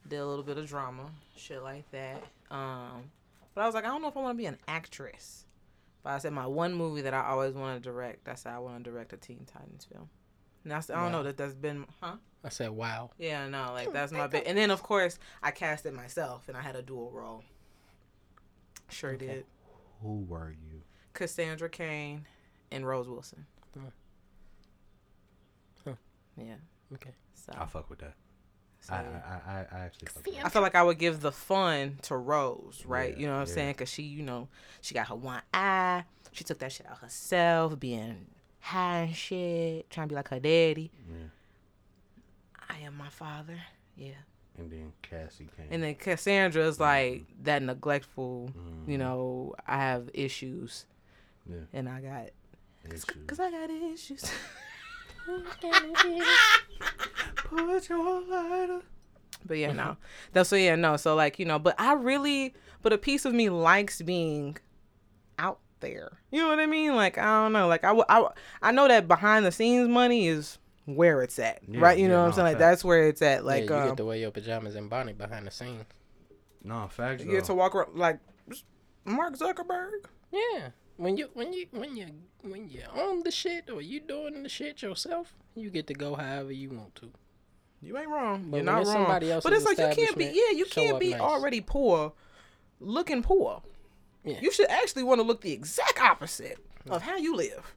[0.09, 2.22] Did a little bit of drama, shit like that.
[2.50, 3.11] Um,
[3.55, 5.46] but I was like, I don't know if I want to be an actress.
[6.02, 8.28] But I said my one movie that I always wanted to direct.
[8.28, 10.11] I said I want to direct a Teen Titans film.
[10.62, 11.18] And I said, I don't Wow.
[11.18, 12.16] know that that's been, huh?
[12.42, 13.11] I said, wow.
[13.18, 14.42] Yeah, no, like that's my big.
[14.46, 17.42] And then of course I cast it myself, and I had a dual role.
[18.90, 19.26] Sure Okay.
[19.26, 19.44] did.
[20.02, 20.82] Who were you?
[21.14, 22.26] Cassandra Cain
[22.70, 23.46] and Rose Wilson.
[23.74, 23.90] Huh.
[25.86, 25.92] Huh.
[26.36, 26.57] Yeah.
[26.92, 27.14] Okay.
[27.34, 28.14] So I fuck with that.
[28.87, 28.99] So, I.
[28.99, 29.01] I,
[29.51, 33.14] I, I actually fuck I feel like I would give the fun to Rose, right?
[33.14, 33.55] Yeah, you know what I'm yeah.
[33.55, 33.74] saying?
[33.76, 34.49] Cause she, you know,
[34.82, 36.05] she got her one eye.
[36.32, 38.26] She took that shit out herself, being
[38.61, 40.91] high and shit, trying to be like her daddy.
[41.11, 41.28] Yeah.
[42.68, 43.57] I am my father.
[43.97, 44.11] Yeah.
[44.59, 45.66] And then Cassie came.
[45.70, 48.51] And then Cassandra's like that neglectful.
[48.87, 48.99] You Mhm.
[48.99, 50.85] know, I have issues,
[51.49, 51.57] Yeah.
[51.72, 52.28] and I got
[52.85, 53.05] Issues.
[53.26, 54.30] cause I got issues.
[57.57, 58.80] Put your lighter.
[59.44, 59.96] But yeah, no.
[60.32, 60.96] That's so yeah, no.
[60.96, 64.57] So like, you know, but I really but a piece of me likes being
[65.38, 66.18] out there.
[66.30, 66.96] You know what I mean?
[66.96, 67.68] Like, I don't know.
[67.68, 68.28] Like I I,
[68.62, 71.61] I know that behind the scenes money is where it's at.
[71.66, 71.98] Yeah, right?
[71.98, 72.46] You yeah, know what I'm no, saying?
[72.46, 73.44] Like that's where it's at.
[73.44, 75.84] Like yeah, you um get to wear your pajamas and bonnet behind the scenes.
[76.62, 77.22] No, facts.
[77.22, 78.18] you get to walk around like
[79.05, 80.07] Mark Zuckerberg.
[80.32, 80.70] Yeah.
[80.96, 82.07] When you when you when you
[82.42, 86.14] when you own the shit or you doing the shit yourself, you get to go
[86.14, 87.11] however you want to.
[87.85, 88.47] You ain't wrong.
[88.51, 88.87] But You're not wrong.
[88.87, 91.20] somebody but it's like you can't be yeah, you can't be nice.
[91.20, 92.12] already poor
[92.80, 93.62] looking poor.
[94.24, 94.41] Yeah.
[94.41, 96.59] You should actually want to look the exact opposite
[96.89, 97.74] of how you live.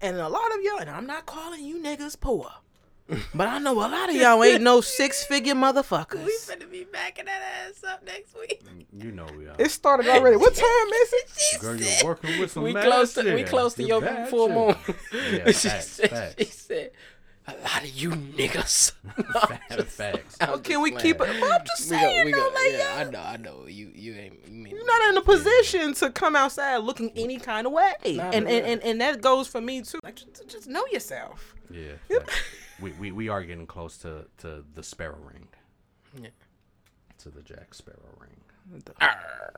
[0.00, 2.48] And a lot of y'all, and I'm not calling you niggas poor,
[3.34, 6.24] but I know a lot of y'all ain't no six figure motherfuckers.
[6.24, 8.62] We finna be backing that ass up next week.
[8.64, 9.56] Mm, you know we are.
[9.58, 10.36] It started already.
[10.36, 11.28] What time is it?
[11.36, 14.48] She Girl, you're working with some we close to we close to your bad full
[14.48, 14.76] moon.
[15.12, 16.34] Yeah, she, facts, said, facts.
[16.38, 16.90] she said,
[17.46, 18.92] "A lot of you niggas."
[19.48, 20.36] Facts, facts.
[20.40, 21.18] I'm can just we keep it?
[21.18, 21.40] playing.
[21.40, 23.66] Well, I'm just We saying, go, we though, go, like, yeah, I know, I know.
[23.66, 24.38] You, you ain't.
[24.48, 27.92] You mean, You're not in a position to come outside looking any kind of way,
[28.06, 30.00] Not and, and, and and that goes for me too.
[30.02, 31.54] Like, just, just know yourself.
[31.70, 32.34] Yeah, facts.
[32.80, 35.48] we, we we are getting close to to the Sparrow Ring.
[36.20, 36.28] Yeah.
[37.18, 38.82] To the Jack Sparrow Ring.
[39.00, 39.54] Arr,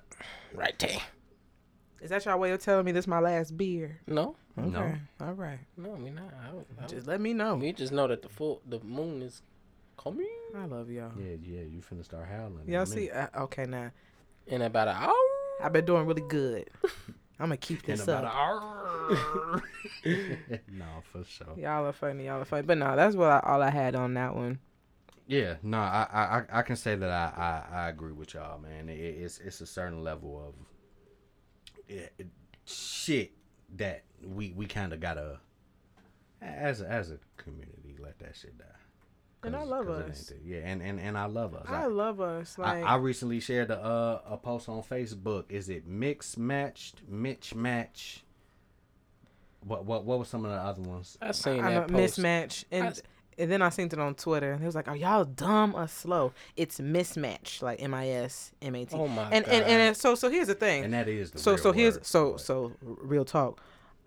[0.54, 0.98] right there.
[2.00, 3.98] Is that your way of telling me this my last beer?
[4.06, 4.94] No, Okay, No.
[5.20, 5.58] all right.
[5.76, 6.32] no, we not.
[6.42, 7.56] I, don't- I, don't- Just let me know.
[7.56, 9.42] we just know that the full the moon is
[9.98, 10.26] coming
[10.56, 11.12] I love y'all.
[11.18, 11.62] Yeah, yeah.
[11.62, 12.68] You finna start howling.
[12.68, 13.10] Y'all see?
[13.10, 13.90] Uh, okay, now
[14.46, 15.12] in about an hour.
[15.62, 16.68] I've been doing really good.
[17.38, 18.34] I'm gonna keep In this about an up.
[18.34, 19.62] hour.
[20.70, 21.48] no, for sure.
[21.56, 22.26] Y'all are funny.
[22.26, 22.62] Y'all are funny.
[22.62, 24.58] But no, that's what I, all I had on that one.
[25.26, 28.58] Yeah, no, I, I, I- I can say that I, I, I agree with y'all,
[28.58, 28.88] man.
[28.88, 30.54] It, it's, it's a certain level of
[31.88, 32.26] it, it-
[32.64, 33.30] shit
[33.76, 35.38] that we, we kind of gotta,
[36.42, 38.64] as a, as a community, let that shit die.
[39.44, 40.32] And I love us.
[40.44, 41.66] Yeah, and, and, and I love us.
[41.68, 42.58] I love us.
[42.58, 45.44] I, Like I recently shared a uh, a post on Facebook.
[45.50, 48.24] Is it mix matched, Mitch match?
[49.60, 51.16] What what what were some of the other ones?
[51.22, 52.18] I seen I know, that post.
[52.18, 53.02] mismatch, and I s-
[53.38, 55.86] and then I seen it on Twitter, and it was like, "Are y'all dumb or
[55.88, 58.96] slow?" It's mismatch, like M I S M A T.
[58.96, 59.70] Oh my And and God.
[59.70, 60.84] and so so here's the thing.
[60.84, 63.60] And that is the so real so here's word, so but- so real talk.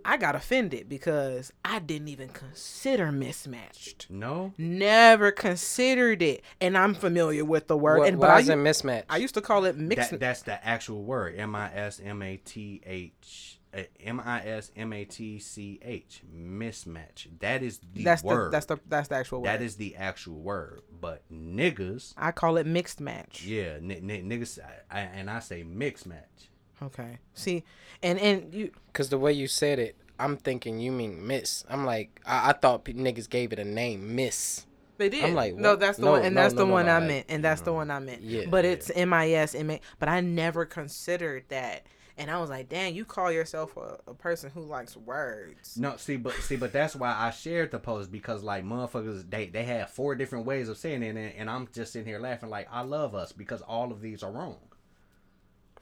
[0.05, 4.07] I got offended because I didn't even consider mismatched.
[4.09, 4.53] no.
[4.57, 7.99] Never considered it, and I'm familiar with the word.
[7.99, 9.03] What, and but why I, is it u- mismatch?
[9.09, 10.11] I used to call it mixed.
[10.11, 11.36] That, that's the actual word.
[11.38, 13.59] M I S M A T H.
[13.78, 16.22] uh, M I S M A T C H.
[16.36, 17.28] Mismatch.
[17.39, 18.47] That is the that's word.
[18.47, 19.47] the that's the that's the actual word.
[19.47, 20.82] that is the actual word.
[20.99, 23.43] But niggas, I call it mixed match.
[23.43, 26.49] yeah, n- n- niggas, I, I, and I say mixed match.
[26.82, 27.20] Okay.
[27.34, 27.63] See,
[28.01, 31.63] and and you Cause the way you said it, I'm thinking you mean Miss.
[31.70, 34.65] I'm like, I, I thought pe- niggas gave it a name, Miss.
[34.97, 35.24] They did.
[35.24, 36.91] I'm like, no, that's the No, one, and no, that's no, the no, one no,
[36.93, 38.22] I like, meant, and that's the one I meant.
[38.22, 38.72] Yeah, but yeah.
[38.72, 39.80] it's M I S M A.
[39.97, 41.84] But I never considered that,
[42.20, 45.95] and I was like, "Damn, you call yourself a, a person who likes words." No,
[45.95, 49.63] see, but see, but that's why I shared the post because like motherfuckers, they they
[49.63, 52.67] have four different ways of saying it, and, and I'm just sitting here laughing like
[52.72, 54.57] I love us because all of these are wrong.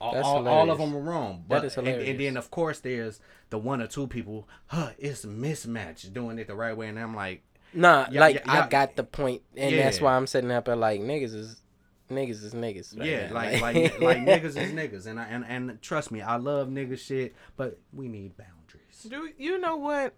[0.00, 1.44] All, all, all of them are wrong.
[1.48, 3.20] That But is and, and then of course there's
[3.50, 4.90] the one or two people, huh?
[4.96, 8.68] It's mismatch doing it the right way, and I'm like, Nah, Yeah, like yeah, I
[8.68, 11.62] got the point, and that's why I'm sitting up there like niggas is
[12.10, 12.98] niggas is niggas.
[12.98, 13.34] right yeah, now.
[13.34, 16.98] like like like niggas is niggas, and I and and trust me, I love nigga
[16.98, 19.06] shit, but we need boundaries.
[19.08, 20.14] Do you know what?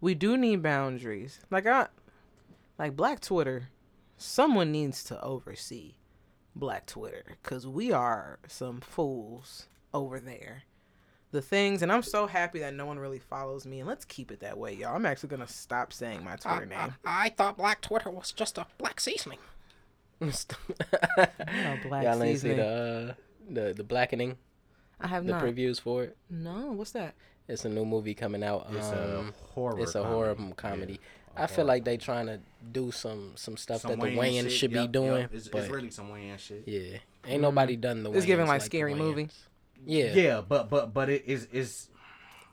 [0.00, 1.40] We do need boundaries.
[1.50, 1.88] Like I,
[2.78, 3.68] like Black Twitter.
[4.16, 5.94] Someone needs to oversee
[6.54, 10.64] Black Twitter because we are some fools over there.
[11.32, 14.30] The things, and I'm so happy that no one really follows me, and let's keep
[14.30, 14.94] it that way, y'all.
[14.94, 16.94] I'm actually gonna stop saying my I, Twitter name.
[17.04, 19.40] I, I thought Black Twitter was just a black seasoning.
[20.20, 23.14] Know black Y'all ain't see the uh,
[23.50, 24.36] the the blackening,
[25.00, 25.42] I have the not.
[25.44, 26.16] previews for it.
[26.30, 27.14] No, what's that?
[27.48, 28.66] It's a new movie coming out.
[28.72, 29.80] It's um, a horror.
[29.80, 30.98] it's a horror comedy.
[31.36, 32.40] I feel like they trying to
[32.72, 36.08] do some some stuff that the Wayans should be doing, It's, but it's really some
[36.08, 36.62] Wayans shit.
[36.66, 38.12] yeah, ain't nobody done the.
[38.12, 38.98] It's giving Wayans like scary Wayans.
[38.98, 39.28] movie.
[39.86, 41.88] Yeah, Yeah, but but but it is is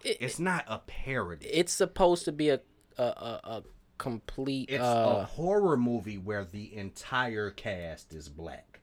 [0.03, 1.45] It- it's not a parody.
[1.45, 2.59] it's supposed to be a
[2.97, 3.64] a, a, a
[4.01, 4.69] complete.
[4.69, 8.79] It's a uh, horror movie where the entire cast is black.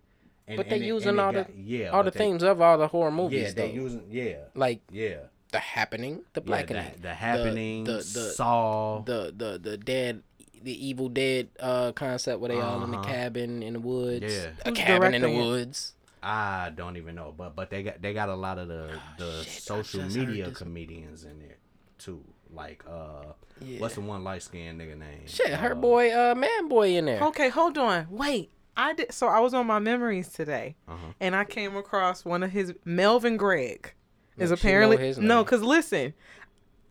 [0.47, 2.43] And, but they and it- using and it all the yeah, all the they- themes
[2.43, 3.43] of all the horror movies.
[3.43, 3.83] Yeah, they though.
[3.85, 5.17] using yeah, like yeah.
[5.53, 9.03] the happening, the blackening, yeah, the, the happening, the the Saw.
[9.03, 10.23] the the the dead,
[10.63, 13.09] the Evil Dead uh concept where they all in the Uh-huh.
[13.13, 14.51] cabin in the woods, Yeah.
[14.65, 15.95] a Who's cabin in the woods.
[16.23, 19.39] I don't even know, but but they got they got a lot of the the
[19.41, 21.59] Oh, shit, social media comedians in it
[21.99, 22.23] too.
[22.51, 23.81] Like uh, Yeah.
[23.81, 25.27] what's the one light skinned nigga name?
[25.27, 27.23] Shit, her Uh, boy, uh, man, boy in there.
[27.25, 28.07] Okay, hold on.
[28.11, 28.51] Wait.
[28.77, 31.09] I did so I was on my memories today Uh-huh.
[31.21, 33.93] and I came across one of his Melvin Gregg
[34.39, 36.15] is Yeah, apparently no, cause listen,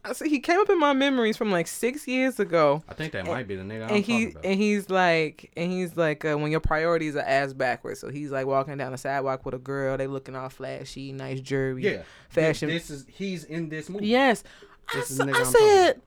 [0.04, 3.14] I see he came up in my memories from like six years ago, I think
[3.14, 4.44] that might be the nigga I'm and he about.
[4.46, 8.02] and he's like and he's like uh, when your priorities are ass backwards.
[8.02, 11.40] So he's like walking down the sidewalk with a girl, they looking all flashy, nice
[11.40, 12.68] jewelry, yeah, fashion.
[12.68, 14.08] This is he's in this movie.
[14.08, 16.02] Yes, I, This is the nigga I I'm said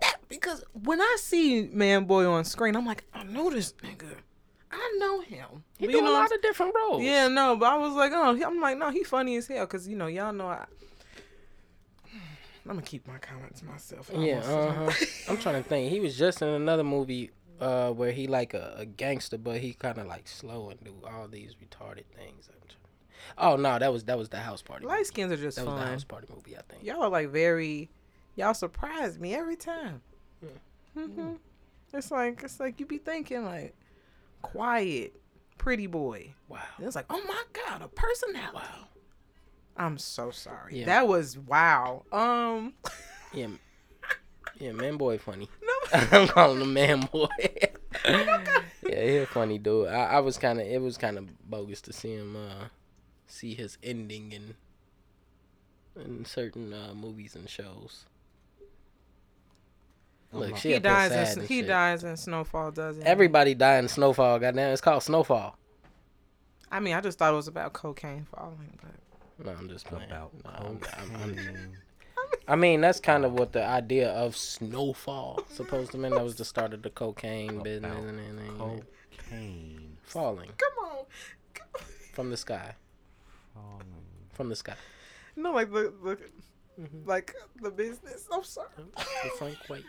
[0.00, 4.14] that because when I see Man Boy on screen, I'm like, I know this nigga,
[4.70, 5.64] I know him.
[5.78, 7.02] He But do you a know what lot of different roles.
[7.02, 9.86] Yeah, no, but I was like, oh, I'm like, no, he funny as hell because
[9.88, 10.64] you know y'all know I.
[12.64, 14.10] I'm gonna keep my comments to myself.
[14.14, 15.06] Yeah, uh huh.
[15.28, 15.90] I'm trying to think.
[15.90, 19.72] He was just in another movie uh where he like a, a gangster, but he
[19.72, 22.48] kind of like slow and do all these retarded things.
[22.52, 22.78] I'm trying-
[23.38, 24.84] Oh no, that was that was the house party.
[24.86, 25.04] Light movie.
[25.04, 26.84] skins are just That was the house party movie, I think.
[26.84, 27.90] Y'all are like very,
[28.36, 30.02] y'all surprise me every time.
[30.94, 31.04] Hmm.
[31.04, 31.32] hmm
[31.92, 33.74] It's like it's like you be thinking like,
[34.42, 35.14] quiet,
[35.58, 36.34] pretty boy.
[36.48, 36.60] Wow.
[36.78, 38.54] And it's like, oh my god, a personality.
[38.54, 38.88] Wow.
[39.76, 40.80] I'm so sorry.
[40.80, 40.86] Yeah.
[40.86, 42.04] That was wow.
[42.12, 42.74] Um.
[43.32, 43.48] Yeah.
[44.58, 45.48] Yeah, man, boy, funny.
[45.62, 45.72] No.
[46.12, 47.26] I'm calling him man, boy.
[48.06, 49.88] yeah, he a funny dude.
[49.88, 52.66] I, I was kind of, it was kind of bogus to see him, uh,
[53.26, 54.54] see his ending in,
[56.02, 58.06] in certain uh, movies and shows.
[60.32, 61.36] Look, she he dies.
[61.36, 61.66] In, he shit.
[61.68, 62.70] dies in Snowfall.
[62.72, 63.08] Doesn't he?
[63.08, 64.38] Everybody die in Snowfall.
[64.38, 65.56] Goddamn, it's called Snowfall.
[66.70, 70.10] I mean, I just thought it was about cocaine falling, but No, I'm just playing.
[70.10, 71.76] About No, I'm- I'm- I'm- cocaine.
[72.48, 76.12] I mean, that's kind of what the idea of Snowfall supposed to mean.
[76.12, 78.56] That was the start of the cocaine business About and everything.
[78.58, 79.96] cocaine.
[80.02, 81.04] Falling come on.
[81.54, 81.80] Come on.
[82.14, 82.74] from the sky.
[83.54, 83.86] falling.
[84.32, 84.74] From the sky.
[85.36, 86.18] No, like the, the
[86.80, 87.06] Mhm.
[87.06, 88.26] like the business.
[88.32, 88.68] I'm sorry.
[88.96, 89.84] The Frank White.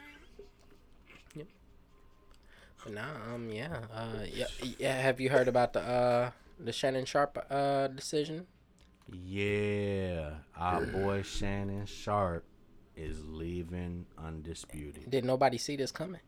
[2.90, 4.46] Nah, um, yeah, uh, yeah,
[4.78, 5.00] yeah.
[5.02, 8.46] Have you heard about the uh the Shannon Sharpe uh decision?
[9.12, 12.46] Yeah, our boy Shannon Sharpe
[12.96, 15.10] is leaving undisputed.
[15.10, 16.22] Did nobody see this coming?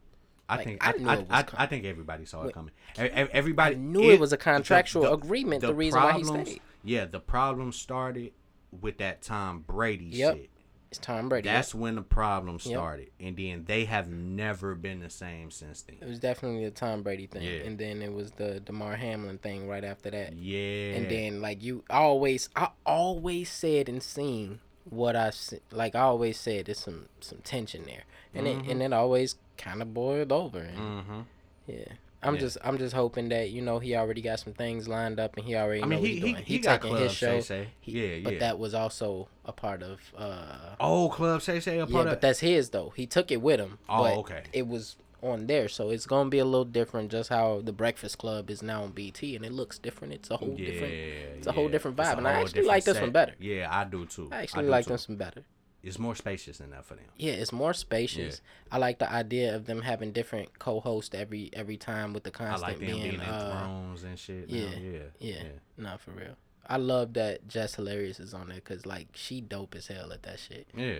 [0.47, 2.71] I Like, think I I, I, it I, think everybody saw it coming.
[2.97, 6.61] Everybody knew it was a contractual the- agreement, the reason why he problems- stayed.
[6.83, 8.31] Yeah, the problem started
[8.79, 10.35] with that Tom Brady Yep.
[10.35, 10.49] shit.
[10.97, 11.49] It's Tom Brady.
[11.49, 12.61] That's when the problem Yep.
[12.61, 15.97] started, and then they have never been the same since then.
[16.01, 17.65] It was definitely the Tom Brady thing, Yeah.
[17.65, 20.33] and then it was the Damar Hamlin thing right after that.
[20.37, 25.31] Yeah, And then like you always, I always said and seen what I
[25.71, 25.95] like.
[25.95, 29.93] I always said there's some some tension there, and it and it always kind of
[29.93, 30.59] boiled over.
[30.59, 31.19] And mm-hmm.
[31.67, 31.93] yeah,
[32.25, 32.39] I'm Yeah.
[32.41, 35.45] just I'm just hoping that you know he already got some things lined up and
[35.45, 36.43] he already I know mean, what he he's he, doing.
[36.43, 37.39] he, got taking Club his show.
[37.39, 37.67] Say Say.
[37.81, 38.39] He- yeah, but yeah.
[38.39, 39.99] that was also a part of.
[40.17, 42.91] uh oh, Club Shay Shay a Yeah, part but that's his though.
[42.95, 43.77] He took it with him.
[43.87, 44.43] Oh, but okay.
[44.53, 47.11] It was on there, so it's gonna be a little different.
[47.11, 50.13] Just how the Breakfast Club is now on BT, and it looks different.
[50.13, 50.93] It's a whole yeah, different.
[50.93, 53.33] it's a whole different vibe, and I actually like this one better.
[53.39, 54.29] Yeah, I do too.
[54.31, 54.91] I actually do like too.
[54.91, 55.43] this one better.
[55.85, 57.05] It's more spacious than that for them.
[57.15, 58.41] Yeah, it's more spacious.
[58.71, 62.63] I like the idea of them having different co-hosts every every time with the constant.
[62.63, 63.13] I like them being, being.
[63.15, 64.49] in uh, thrones and shit.
[64.49, 65.43] now, yeah, yeah, yeah,
[65.77, 66.35] not for real.
[66.67, 70.23] I love that Jess Hilarious is on there because like she dope as hell at
[70.23, 70.85] that shit, yeah.
[70.85, 70.93] yeah.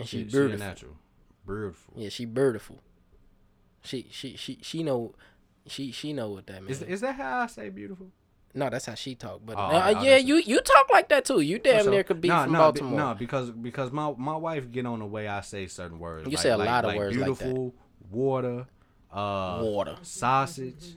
[0.00, 0.58] and she, She, she beautiful.
[0.58, 0.96] natural,
[1.46, 1.94] beautiful.
[1.96, 2.82] Yeah, she beautiful.
[3.82, 5.14] She she she she know,
[5.68, 6.82] she she know what that means.
[6.82, 8.10] Is is that how I say beautiful?
[8.54, 9.40] No, that's how she talk.
[9.44, 11.40] But Oh, uh, I- I yeah, you you talk like that too.
[11.40, 12.98] You damn For near could be Nah, from nah, be- Baltimore.
[12.98, 16.26] nah, because because my my wife get on the way I say certain words.
[16.26, 17.74] You like, say a like- lot of like words like beautiful,
[18.10, 18.66] water,
[19.12, 19.96] uh, Water.
[20.02, 20.94] sausage.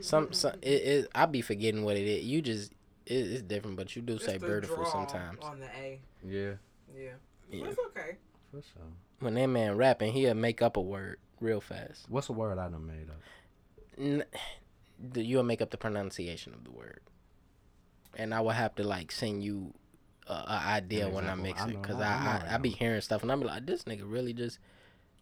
[0.00, 2.24] Some some it, it I be forgetting what it is.
[2.24, 2.72] You just
[3.06, 5.38] it, it's different, but you do say It's the beautiful draw sometimes.
[5.42, 6.00] on the A.
[6.26, 6.52] Yeah,
[6.96, 7.10] Yeah,
[7.50, 7.66] Yeah.
[7.66, 8.16] it's okay.
[8.50, 8.82] for sure.
[9.20, 12.06] When that man rapping, he'll make up a word real fast.
[12.08, 13.16] What's a word I done made up?
[13.98, 14.24] N-
[14.98, 17.00] the, you'll make up the pronunciation of the word,
[18.16, 19.74] and I will have to like send you
[20.26, 22.70] a, a idea An when I mix it because I- I I I, I be
[22.70, 24.58] hearing stuff and I'm like this nigga really just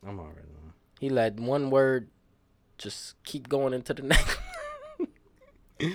[0.06, 0.72] I'm already on.
[1.00, 2.08] he let one word
[2.78, 4.38] just keep going into the next.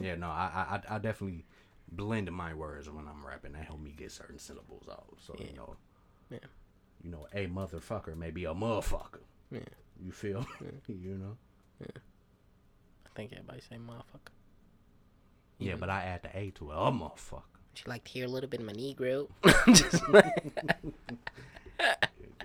[0.00, 1.44] Yeah, no, I, I I definitely
[1.90, 3.52] blend my words when I'm rapping.
[3.52, 5.06] That help me get certain syllables out.
[5.24, 5.46] So Yeah.
[5.46, 5.76] you know,
[6.30, 6.38] Yeah.
[7.02, 9.22] you know, a motherfucker may be a motherfucker.
[9.50, 9.60] Yeah.
[10.00, 10.46] You feel?
[10.86, 11.36] you know?
[11.82, 11.86] I
[13.18, 14.30] think everybody say motherfucker.
[15.58, 15.80] Yeah, mm-hmm.
[15.80, 16.74] but I add the A to it.
[16.74, 17.42] A motherfucker.
[17.42, 19.28] Would you like to hear a little bit of my Negro.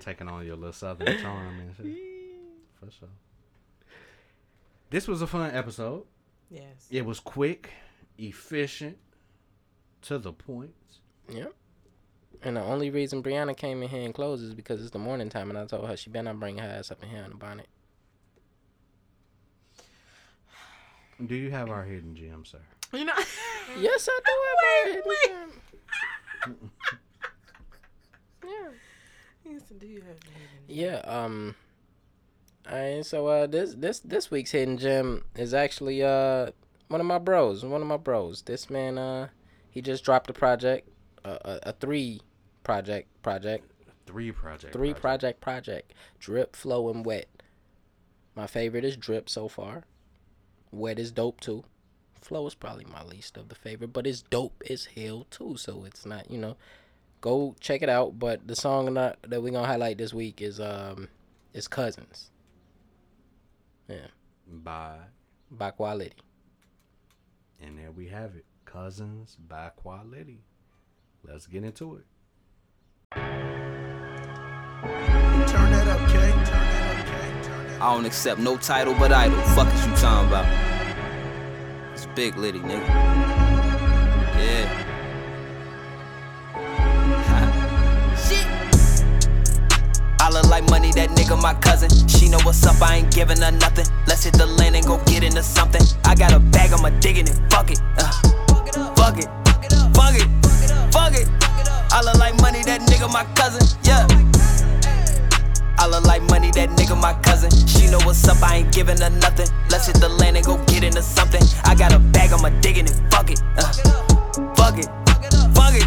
[0.00, 1.96] Taking on your little southern charm and shit.
[2.80, 3.08] For sure.
[4.90, 6.04] This was a fun episode.
[6.50, 6.88] Yes.
[6.90, 7.70] It was quick,
[8.18, 8.98] efficient,
[10.02, 10.74] to the point.
[11.28, 11.46] yeah.
[12.42, 15.30] And the only reason Briana came in here and closed is because it's the morning
[15.30, 17.30] time, and I told her she better not bring her ass up in here on
[17.30, 17.68] the bonnet.
[21.26, 22.58] Do you have our hidden gem, sir?
[22.92, 23.12] You know.
[23.80, 24.32] Yes, I do.
[24.46, 26.70] have my hidden gem.
[28.44, 28.68] Yeah.
[29.52, 30.18] Yes, do you have
[30.68, 30.96] Yeah.
[30.98, 31.54] Um.
[32.70, 36.50] Alright, so uh, this this this week's hidden gem is actually uh
[36.88, 38.42] one of my bros, one of my bros.
[38.42, 39.28] This man uh
[39.70, 40.88] he just dropped a project,
[41.24, 42.20] uh, a a three
[42.62, 43.64] project project
[44.06, 44.72] Three project.
[44.74, 47.26] three project project drip flow and wet
[48.34, 49.84] my favorite is drip so far
[50.74, 51.64] wet is dope too
[52.20, 55.84] flow is probably my least of the favorite but it's dope as hell too so
[55.84, 56.56] it's not you know
[57.20, 60.58] go check it out but the song that, that we're gonna highlight this week is
[60.60, 61.08] um
[61.52, 62.30] is cousins
[63.88, 64.06] yeah
[64.48, 64.96] By
[65.50, 66.12] by Qua.litti
[67.64, 68.44] and there we have it.
[68.64, 70.40] Cousins by Qua.litti.
[71.22, 72.04] Let's get into it.
[77.84, 79.38] I don't accept no title but idol.
[79.54, 80.46] Fuck is you talking about?
[81.92, 82.88] It's big litty, nigga.
[84.40, 84.80] Yeah.
[90.18, 91.90] I look like money, that nigga my cousin.
[92.08, 93.84] She know what's up, I ain't giving her nothing.
[94.06, 95.82] Let's hit the land and go get into something.
[96.04, 97.38] I got a bag, I'ma digging it.
[97.50, 97.82] Fuck it.
[97.98, 98.10] Uh.
[98.96, 99.28] Fuck it.
[99.94, 100.26] Fuck it.
[100.90, 101.28] Fuck it.
[101.92, 103.60] I look like money, that nigga my cousin.
[103.82, 104.08] Yeah.
[105.84, 107.50] I look like money, that nigga my cousin.
[107.68, 109.46] She know what's up, I ain't giving her nothing.
[109.68, 111.42] Let's hit the land and go get into something.
[111.64, 112.96] I got a bag, I'ma digging it.
[113.10, 113.42] Fuck it.
[113.58, 113.70] Uh.
[114.56, 114.88] Fuck it.
[115.52, 115.84] Fuck it.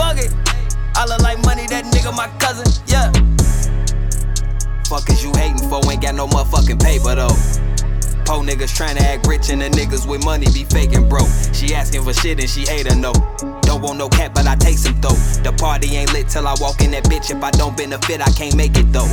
[0.00, 0.32] Fuck it.
[0.96, 2.64] I look like money, that nigga my cousin.
[2.86, 3.12] Yeah.
[4.88, 5.84] Fuck is you hating for?
[5.92, 7.67] Ain't got no motherfucking paper though.
[8.28, 11.30] Po niggas tryna act rich and the niggas with money be faking broke.
[11.54, 13.14] She asking for shit and she hate her no.
[13.62, 15.16] Don't want no cat, but I take some though.
[15.42, 17.30] The party ain't lit till I walk in that bitch.
[17.30, 19.08] If I don't benefit, I can't make it though.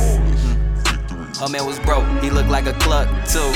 [1.40, 3.50] Her man was broke, he looked like a cluck too.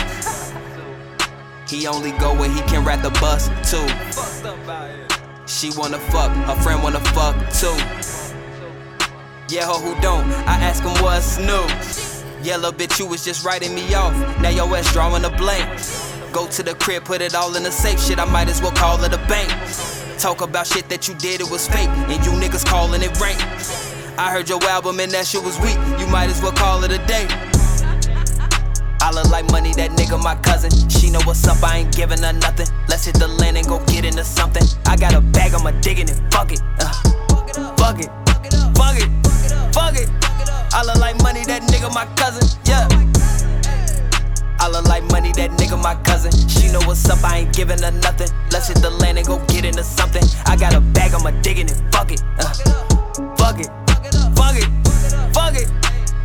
[1.68, 3.86] He only go where he can ride the bus too.
[5.44, 7.76] She wanna fuck, her friend wanna fuck too.
[9.54, 10.24] Yeah, ho, who don't?
[10.48, 12.09] I ask him what's new.
[12.42, 14.12] Little bitch, you was just writing me off.
[14.40, 15.68] Now your ass drawing a blank.
[16.32, 18.00] Go to the crib, put it all in the safe.
[18.00, 19.50] Shit, I might as well call it a bank.
[20.18, 21.88] Talk about shit that you did, it was fake.
[21.88, 23.40] And you niggas calling it rank.
[24.18, 25.76] I heard your album and that shit was weak.
[25.98, 27.26] You might as well call it a day.
[29.00, 30.70] I look like money, that nigga my cousin.
[30.90, 32.66] She know what's up, I ain't giving her nothing.
[32.88, 34.62] Let's hit the land and go get into something.
[34.86, 36.20] I got a bag, I'ma digging it.
[36.30, 36.60] Fuck it.
[36.78, 36.92] Uh.
[37.76, 38.10] Fuck it.
[38.76, 39.10] Fuck it.
[39.72, 40.19] Fuck it.
[40.72, 42.46] I look like money, that nigga my cousin.
[42.64, 42.86] Yeah.
[44.60, 46.30] I look like money, that nigga my cousin.
[46.48, 48.28] She know what's up, I ain't giving her nothing.
[48.52, 50.22] Let's hit the land and go get into something.
[50.46, 51.80] I got a bag, I'ma digging it.
[51.92, 52.22] Fuck it.
[52.38, 52.54] Uh.
[53.36, 53.70] Fuck it.
[54.36, 54.68] Fuck it.
[55.34, 55.68] Fuck it.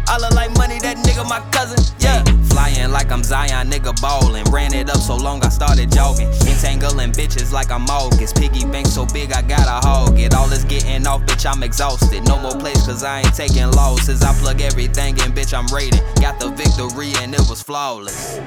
[0.08, 1.82] I look like money, that nigga my cousin.
[2.00, 2.24] Yeah.
[2.56, 4.46] Flying like I'm Zion, nigga ballin'.
[4.46, 6.30] Ran it up so long I started jogging.
[6.48, 8.38] Entangling bitches like I'm August.
[8.38, 10.34] Piggy bank so big I gotta hog it.
[10.34, 12.26] All this getting off, bitch, I'm exhausted.
[12.26, 14.24] No more plays cause I ain't taking losses.
[14.24, 16.00] I plug everything in, bitch, I'm raiding.
[16.22, 18.40] Got the victory and it was flawless.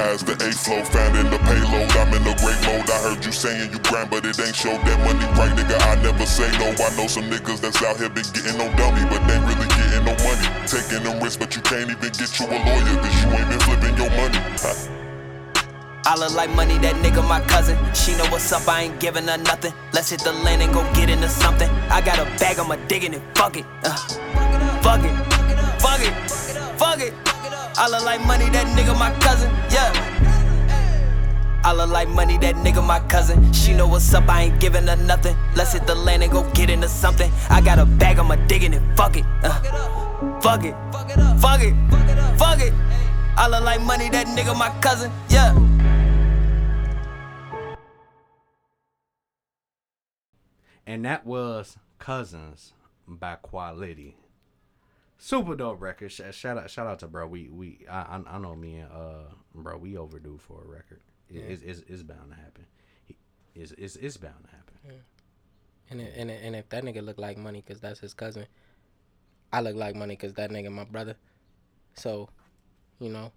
[0.00, 1.92] As the A flow, found in the payload.
[2.00, 2.88] I'm in the great mode.
[2.88, 5.76] I heard you saying you grind, but it ain't show that money right, nigga.
[5.76, 6.72] I never say no.
[6.72, 10.08] I know some niggas that's out here been getting no dummy, but they really getting
[10.08, 10.48] no money.
[10.64, 13.60] Taking them risks, but you can't even get you a lawyer, cause you ain't been
[13.60, 14.40] flipping your money.
[16.08, 17.76] I look like money, that nigga my cousin.
[17.92, 19.74] She know what's up, I ain't giving her nothing.
[19.92, 21.68] Let's hit the land and go get into something.
[21.92, 23.22] I got a bag, I'ma digging it.
[23.36, 23.66] Fuck it.
[23.84, 23.94] Uh.
[24.80, 25.12] Fuck it.
[25.76, 26.14] Fuck it.
[26.80, 27.29] Fuck it.
[27.80, 29.50] I look like money, that nigga my cousin.
[29.70, 29.90] Yeah.
[31.64, 33.50] I look like money, that nigga my cousin.
[33.54, 35.34] She know what's up, I ain't giving her nothing.
[35.56, 37.32] Let's hit the land and go get into something.
[37.48, 38.82] I got a bag, I'ma digging it.
[38.96, 39.24] Fuck it.
[39.42, 40.40] Uh.
[40.42, 40.74] Fuck it.
[40.92, 41.74] Fuck it.
[42.38, 42.74] Fuck it.
[43.38, 45.10] I look like money, that nigga my cousin.
[45.30, 45.56] Yeah.
[50.86, 52.74] And that was Cousins
[53.08, 54.16] by Qua.litti.
[55.22, 56.10] Super dope record.
[56.10, 57.26] Shout out, shout out to bro.
[57.26, 59.76] We we I I, know me and uh bro.
[59.76, 61.00] We overdue for a record.
[61.28, 62.64] It, it's, it's it's bound to happen.
[63.54, 64.74] It's, it's it's bound to happen.
[64.86, 64.92] Yeah.
[65.90, 68.46] and it, and it, and if that nigga look like money because that's his cousin
[69.52, 71.16] I look like money because that nigga my brother.
[71.94, 72.30] So,
[72.98, 73.30] you know,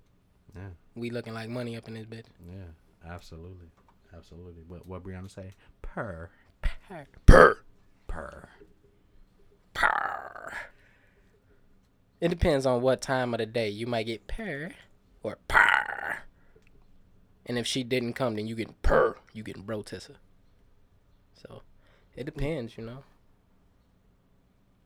[0.55, 0.69] Yeah.
[0.95, 2.27] we looking like money up in this bitch.
[2.47, 3.67] Yeah, absolutely,
[4.15, 4.63] absolutely.
[4.67, 5.51] What what Briana say?
[5.81, 6.29] Purr,
[6.87, 7.07] Purr.
[7.25, 7.57] Purr.
[8.07, 8.49] purr.
[9.73, 10.53] Purr.
[12.23, 13.67] It depends on what time of the day.
[13.67, 14.71] You might get purr
[15.23, 16.19] or purr.
[17.45, 19.17] And if she didn't come, then you getting purr.
[19.33, 20.15] You getting bro tissa.
[21.33, 21.63] So
[22.15, 23.03] it depends, you know.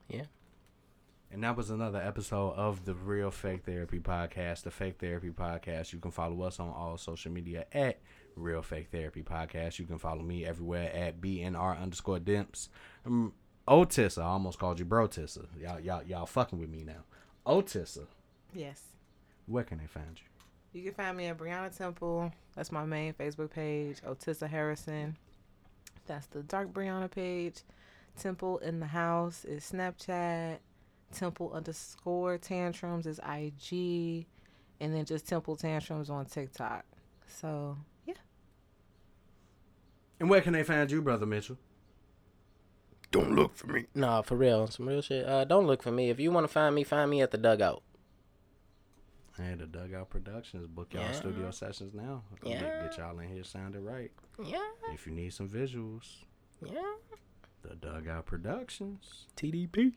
[0.10, 0.24] Yeah.
[1.32, 5.94] And that was another episode of the Real Fake Therapy Podcast, the Fake Therapy Podcast.
[5.94, 8.00] You can follow us on all social media at
[8.36, 9.78] Real Fake Therapy Podcast.
[9.78, 12.70] You can follow me everywhere at BNR underscore Dimps.
[13.06, 13.34] Um,
[13.68, 15.46] Otissa, I almost called you Bro Tissa.
[15.62, 17.04] Y'all, y'all, y'all fucking with me now.
[17.48, 18.06] Otissa,
[18.54, 18.82] Yes.
[19.46, 20.80] where can they find you?
[20.80, 22.32] You can find me at Briana Temple.
[22.56, 24.02] That's my main Facebook page.
[24.02, 25.16] Otissa Harrison.
[26.06, 27.62] That's the Dark Briana page.
[28.18, 30.58] Temple in the house is Snapchat.
[31.14, 34.26] Temple underscore tantrums is IG.
[34.80, 36.86] And then just Temple tantrums on TikTok.
[37.26, 38.14] So yeah.
[40.20, 41.58] And where can they find you, Brother Mitchell?
[43.12, 43.86] Don't look for me.
[43.96, 44.68] Nah, for real.
[44.68, 45.26] Some real shit.
[45.26, 46.10] Uh, don't look for me.
[46.10, 47.84] If you want to find me, find me at the dugout.
[49.38, 50.66] Hey, the Dugout Productions.
[50.68, 51.12] Book y'all Yeah.
[51.12, 52.24] studio sessions now.
[52.42, 52.88] Get- Yeah.
[52.88, 54.12] Get, y'all in here sounding right.
[54.44, 54.68] Yeah.
[54.92, 56.24] If you need some visuals,
[56.60, 56.96] Yeah.
[57.62, 59.28] the Dugout Productions.
[59.36, 59.94] TDP.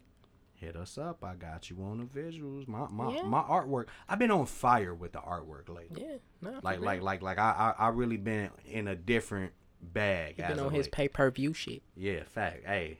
[0.52, 1.24] Hit us up.
[1.24, 2.68] I got you on the visuals.
[2.68, 3.22] My my, Yeah.
[3.22, 3.86] my artwork.
[4.06, 6.02] I've been on fire with the artwork lately.
[6.02, 6.16] Yeah.
[6.42, 10.36] Nah, for Like like like like I, I I really been in a different bag.
[10.36, 11.82] He been on his pay per view shit.
[11.96, 12.64] Yeah, fact.
[12.66, 12.98] Hey,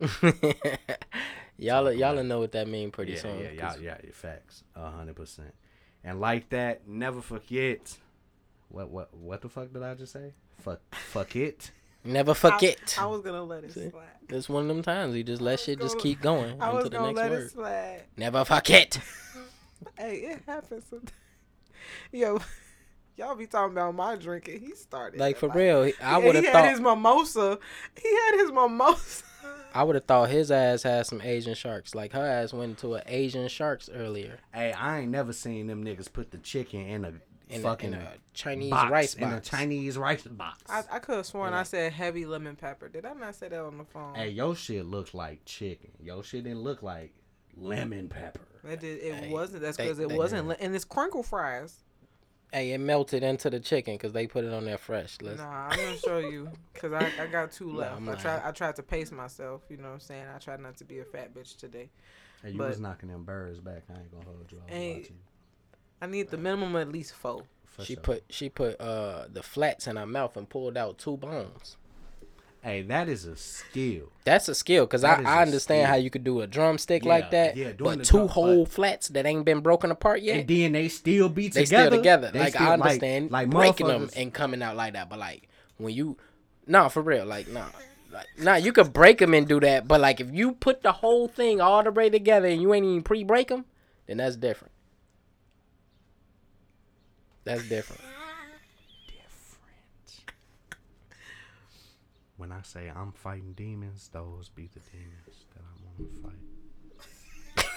[1.58, 3.38] y'all y'all know what that mean pretty yeah, soon.
[3.40, 4.64] yeah, 'cause y'all, yeah, yeah, facts.
[4.74, 5.54] A hundred percent.
[6.04, 7.96] And like that, never forget.
[8.68, 10.34] What what what the fuck did I just say?
[10.58, 11.70] Fuck fuck it.
[12.04, 12.96] Never forget.
[12.98, 13.90] I, I was gonna let it See?
[13.90, 14.04] slide.
[14.28, 16.84] It's one of them times you just let shit just gonna- keep going I was
[16.84, 17.42] into the gonna next let word.
[17.42, 18.02] it slide.
[18.16, 18.98] Never forget.
[19.96, 21.12] Hey, it happens sometimes.
[22.10, 22.40] Yo,
[23.18, 24.60] y'all be talking about my drinking.
[24.60, 27.58] He started Like it, for real, I Yeah, would have he thought had his mimosa.
[28.00, 29.24] He had his mimosa.
[29.74, 31.94] I would have thought his ass had some Asian sharks.
[31.94, 35.84] Like her ass went to an Asian sharks earlier Hey, I ain't never seen them
[35.84, 37.12] niggas put the chicken in a
[37.50, 39.40] in, a, fucking in a Chinese box, rice in a.
[39.40, 40.62] Chinese rice box.
[40.68, 42.88] I, I could have sworn I said heavy lemon pepper.
[42.88, 44.14] Did I not say that on the phone?
[44.14, 45.90] Hey, your shit looks like chicken.
[46.02, 47.12] Your shit didn't look like
[47.56, 48.40] lemon pepper.
[48.68, 48.98] It did.
[49.02, 49.62] It Hey, wasn't.
[49.62, 50.48] That's because it they- wasn't.
[50.48, 51.78] li- And it's crinkle fries.
[52.52, 55.18] Hey, it melted into the chicken because they put it on there fresh.
[55.20, 57.96] Let's, Nah, I'm gonna show you because I, I got two left.
[57.96, 58.42] I'm I tried.
[58.44, 59.62] I tried to pace myself.
[59.68, 60.24] You know what I'm saying?
[60.34, 61.90] I tried not to be a fat bitch today.
[62.42, 63.82] Hey, you But- was knocking them birds back.
[63.90, 64.58] I ain't gonna hold you.
[64.58, 65.16] I was Hey, watching.
[66.00, 67.42] I need the minimum at least four.
[67.66, 68.02] For she sure.
[68.02, 71.76] put she put uh the flats in her mouth and pulled out two bones.
[72.62, 74.10] Hey, that is a skill.
[74.24, 77.30] That's a skill because I, I understand how you could do a drumstick Yeah, like
[77.30, 80.40] that, yeah, but two drum- whole flats that ain't been broken apart yet.
[80.40, 81.90] And then they still be they together.
[81.90, 82.30] still together.
[82.32, 85.48] They like still- I understand like, breaking them and coming out like that, but like
[85.76, 86.16] when you,
[86.66, 87.68] nah, for real, like nah,
[88.12, 90.92] like nah, you could break them and do that, but like if you put the
[90.92, 93.66] whole thing all the way together and you ain't even pre-break them,
[94.06, 94.72] then that's different.
[97.44, 98.02] That's different.
[102.38, 107.68] When I say I'm fighting demons, those be the demons that I want to fight.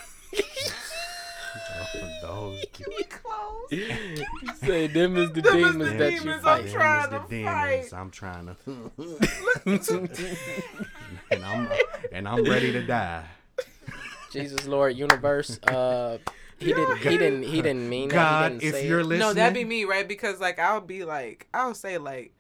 [2.22, 3.72] those be Close.
[3.72, 6.62] you say them is the Them is demons the that you demons fight.
[6.62, 8.56] I'm trying Them to is the demons I'm trying to
[11.32, 11.70] and I'm
[12.12, 13.26] and I'm ready to die.
[14.32, 15.60] Jesus Lord Universe.
[15.64, 16.20] Uh,
[16.60, 16.98] he didn't.
[17.00, 17.44] He didn't.
[17.44, 18.14] He didn't mean that.
[18.16, 19.06] He God, didn't if say you're it.
[19.06, 20.08] listening, No, that'd be me, right?
[20.08, 22.34] Because like I'll be like, I'll say like,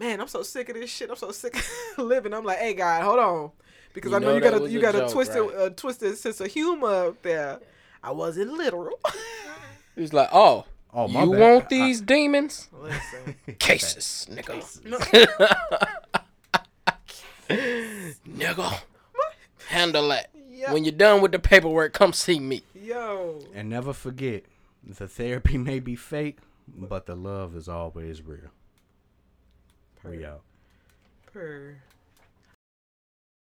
[0.00, 1.08] man, I'm so sick of this shit.
[1.10, 1.64] I'm so sick of
[2.04, 2.34] living.
[2.34, 3.50] I'm like, hey, God, hold on,
[3.94, 5.54] because You I know, know you got a you got a joke, twisted right?
[5.54, 7.60] uh, twisted sense of humor up there.
[8.02, 8.98] I wasn't literal.
[9.94, 11.38] He's like, oh, Oh, my you bad.
[11.40, 12.68] want I- these demons?
[12.72, 15.60] Listen, Cases, nigga.
[18.26, 18.80] nigga,
[19.68, 20.30] handle that.
[20.48, 20.72] Yeah.
[20.72, 22.62] When you're done with the paperwork, come see me.
[22.74, 24.44] yo, And never forget,
[24.86, 26.38] the therapy may be fake,
[26.68, 28.50] but the love is always real.
[30.04, 30.42] We out.
[31.32, 31.76] purr.